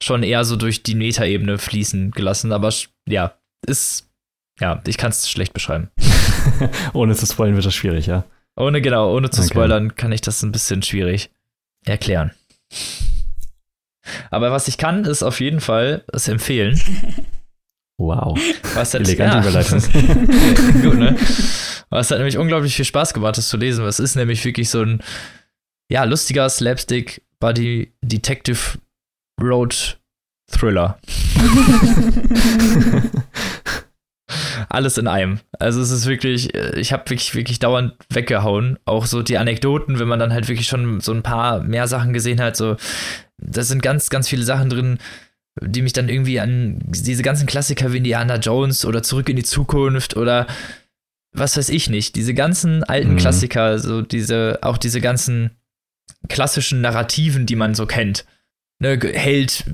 [0.03, 2.53] schon eher so durch die Metaebene fließen gelassen.
[2.53, 2.73] Aber
[3.09, 3.35] ja,
[3.67, 4.09] ist,
[4.61, 5.91] ja, ich kann es schlecht beschreiben.
[6.93, 8.25] ohne zu spoilern wird das schwierig, ja.
[8.55, 9.51] Ohne, genau, ohne zu okay.
[9.51, 11.31] spoilern kann ich das ein bisschen schwierig
[11.85, 12.31] erklären.
[14.31, 16.81] Aber was ich kann, ist auf jeden Fall es empfehlen.
[17.99, 18.39] Wow.
[18.75, 19.43] Was hat, Elegante ja.
[19.43, 19.81] Überleitung.
[20.83, 21.17] Gut, ne?
[21.89, 23.85] Was hat nämlich unglaublich viel Spaß gemacht, das zu lesen.
[23.85, 25.03] Was ist nämlich wirklich so ein,
[25.91, 28.79] ja, lustiger Slapstick Buddy Detective
[29.41, 29.99] Road
[30.51, 30.99] Thriller.
[34.69, 35.41] alles in einem.
[35.59, 38.79] Also es ist wirklich, äh, ich habe wirklich, wirklich dauernd weggehauen.
[38.85, 42.13] Auch so die Anekdoten, wenn man dann halt wirklich schon so ein paar mehr Sachen
[42.13, 42.77] gesehen hat, so,
[43.39, 44.99] da sind ganz, ganz viele Sachen drin,
[45.61, 49.45] die mich dann irgendwie an diese ganzen Klassiker wie Indiana Jones oder Zurück in die
[49.45, 50.47] Zukunft oder
[51.33, 53.17] was weiß ich nicht, diese ganzen alten mhm.
[53.17, 55.51] Klassiker, so diese, auch diese ganzen
[56.29, 58.25] klassischen Narrativen, die man so kennt.
[58.79, 59.65] Ne, Held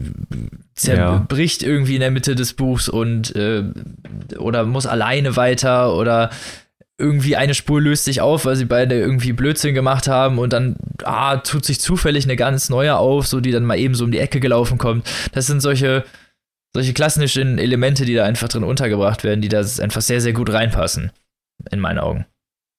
[0.75, 1.69] zerbricht ja.
[1.69, 3.65] irgendwie in der Mitte des Buchs und äh,
[4.39, 6.31] oder muss alleine weiter oder
[7.03, 10.77] irgendwie eine Spur löst sich auf, weil sie beide irgendwie Blödsinn gemacht haben und dann
[11.03, 14.13] ah, tut sich zufällig eine ganz neue auf, so die dann mal eben so um
[14.13, 15.11] die Ecke gelaufen kommt.
[15.33, 16.05] Das sind solche,
[16.73, 20.53] solche klassischen Elemente, die da einfach drin untergebracht werden, die da einfach sehr, sehr gut
[20.53, 21.11] reinpassen.
[21.71, 22.27] In meinen Augen.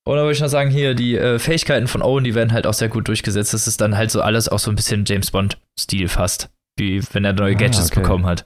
[0.05, 2.67] Und da würde ich noch sagen, hier, die äh, Fähigkeiten von Owen, die werden halt
[2.67, 3.53] auch sehr gut durchgesetzt.
[3.53, 6.49] Das ist dann halt so alles auch so ein bisschen James Bond-Stil fast.
[6.77, 8.01] Wie wenn er neue ah, Gadgets ah, okay.
[8.01, 8.45] bekommen hat.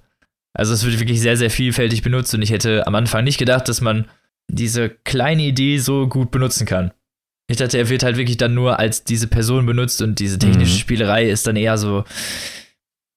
[0.54, 3.68] Also es wird wirklich sehr, sehr vielfältig benutzt und ich hätte am Anfang nicht gedacht,
[3.70, 4.06] dass man
[4.50, 6.92] diese kleine Idee so gut benutzen kann.
[7.50, 10.74] Ich dachte, er wird halt wirklich dann nur als diese Person benutzt und diese technische
[10.74, 10.80] mhm.
[10.80, 12.04] Spielerei ist dann eher so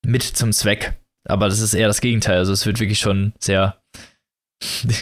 [0.07, 1.01] mit zum Zweck.
[1.29, 2.39] Aber das ist eher das Gegenteil.
[2.39, 3.83] Also es wird wirklich schon sehr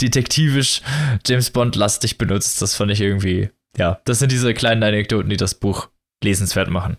[0.00, 0.82] detektivisch
[1.26, 2.62] James Bond lastig benutzt.
[2.62, 5.88] Das fand ich irgendwie, ja, das sind diese kleinen Anekdoten, die das Buch
[6.22, 6.96] lesenswert machen.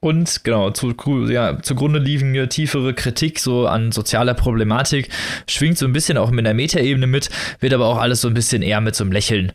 [0.00, 0.94] Und genau, zu,
[1.28, 5.08] ja, zugrunde liegende tiefere Kritik so an sozialer Problematik
[5.48, 7.30] schwingt so ein bisschen auch mit der Metaebene mit,
[7.60, 9.52] wird aber auch alles so ein bisschen eher mit so einem Lächeln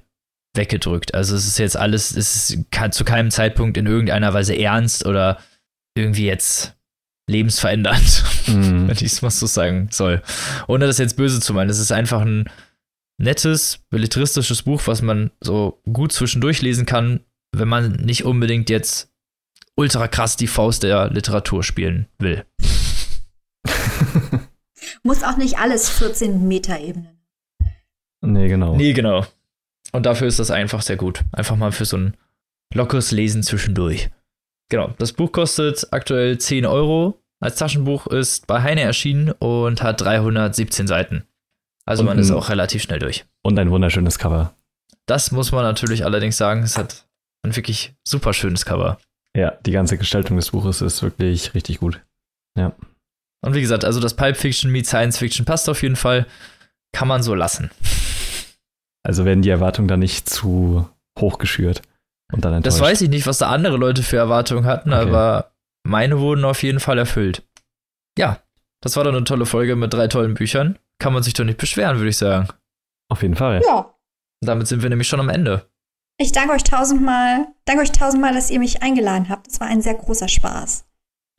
[0.56, 1.14] weggedrückt.
[1.14, 5.38] Also es ist jetzt alles, es ist zu keinem Zeitpunkt in irgendeiner Weise ernst oder
[5.96, 6.76] irgendwie jetzt
[7.30, 8.88] lebensverändernd, mhm.
[8.88, 10.22] wenn ich es mal so sagen soll.
[10.68, 11.70] Ohne das jetzt böse zu meinen.
[11.70, 12.50] Es ist einfach ein
[13.18, 17.22] nettes, belletristisches Buch, was man so gut zwischendurch lesen kann,
[17.56, 19.11] wenn man nicht unbedingt jetzt
[19.76, 22.46] ultra krass die Faust der Literatur spielen will.
[25.04, 27.22] Muss auch nicht alles 14 Meter Ebenen.
[28.22, 28.76] Nee, genau.
[28.76, 29.26] Nee, genau.
[29.92, 31.22] Und dafür ist das einfach sehr gut.
[31.32, 32.18] Einfach mal für so ein
[32.74, 34.10] lockeres Lesen zwischendurch.
[34.70, 34.94] Genau.
[35.00, 37.22] Das Buch kostet aktuell 10 Euro.
[37.40, 41.24] Als Taschenbuch ist bei Heine erschienen und hat 317 Seiten.
[41.86, 43.26] Also und man ist auch relativ schnell durch.
[43.42, 44.54] Und ein wunderschönes Cover.
[45.08, 46.62] Das muss man natürlich allerdings sagen.
[46.62, 47.08] Es hat
[47.44, 49.00] ein wirklich super schönes Cover.
[49.36, 52.02] Ja, die ganze Gestaltung des Buches ist wirklich richtig gut.
[52.58, 52.74] Ja.
[53.44, 56.28] Und wie gesagt, also das Pulp Fiction meets Science Fiction passt auf jeden Fall.
[56.94, 57.72] Kann man so lassen.
[59.04, 60.88] Also werden die Erwartungen da nicht zu
[61.20, 61.82] hoch geschürt
[62.32, 62.80] und dann enttäuscht.
[62.80, 65.02] Das weiß ich nicht, was da andere Leute für Erwartungen hatten, okay.
[65.02, 65.52] aber
[65.84, 67.44] meine wurden auf jeden Fall erfüllt.
[68.18, 68.42] Ja,
[68.82, 70.78] das war doch eine tolle Folge mit drei tollen Büchern.
[71.00, 72.48] Kann man sich doch nicht beschweren, würde ich sagen.
[73.10, 73.62] Auf jeden Fall.
[73.66, 73.94] Ja.
[74.44, 75.68] Damit sind wir nämlich schon am Ende.
[76.22, 79.48] Ich danke euch tausendmal, danke euch tausendmal, dass ihr mich eingeladen habt.
[79.48, 80.86] Es war ein sehr großer Spaß.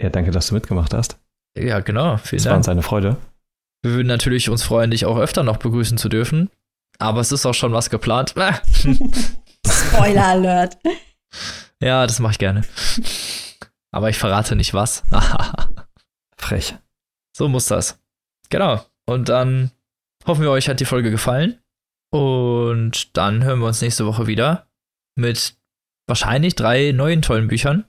[0.01, 1.21] Ja, danke, dass du mitgemacht hast.
[1.57, 2.17] Ja, genau.
[2.17, 2.51] Vielen es Dank.
[2.51, 3.17] war uns eine Freude.
[3.83, 6.51] Wir würden natürlich uns freuen, dich auch öfter noch begrüßen zu dürfen.
[6.99, 8.31] Aber es ist auch schon was geplant.
[9.69, 10.79] Spoiler Alert.
[11.81, 12.63] Ja, das mache ich gerne.
[13.93, 15.05] Aber ich verrate nicht was.
[16.37, 16.75] Frech.
[17.37, 18.01] So muss das.
[18.51, 18.85] Genau.
[19.07, 19.71] Und dann
[20.27, 21.61] hoffen wir, euch hat die Folge gefallen.
[22.11, 24.67] Und dann hören wir uns nächste Woche wieder
[25.17, 25.57] mit
[26.09, 27.85] wahrscheinlich drei neuen tollen Büchern.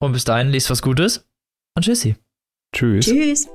[0.00, 1.28] Und bis dahin, lest was Gutes
[1.76, 2.16] und tschüssi.
[2.74, 3.06] Tschüss.
[3.06, 3.48] Tschüss.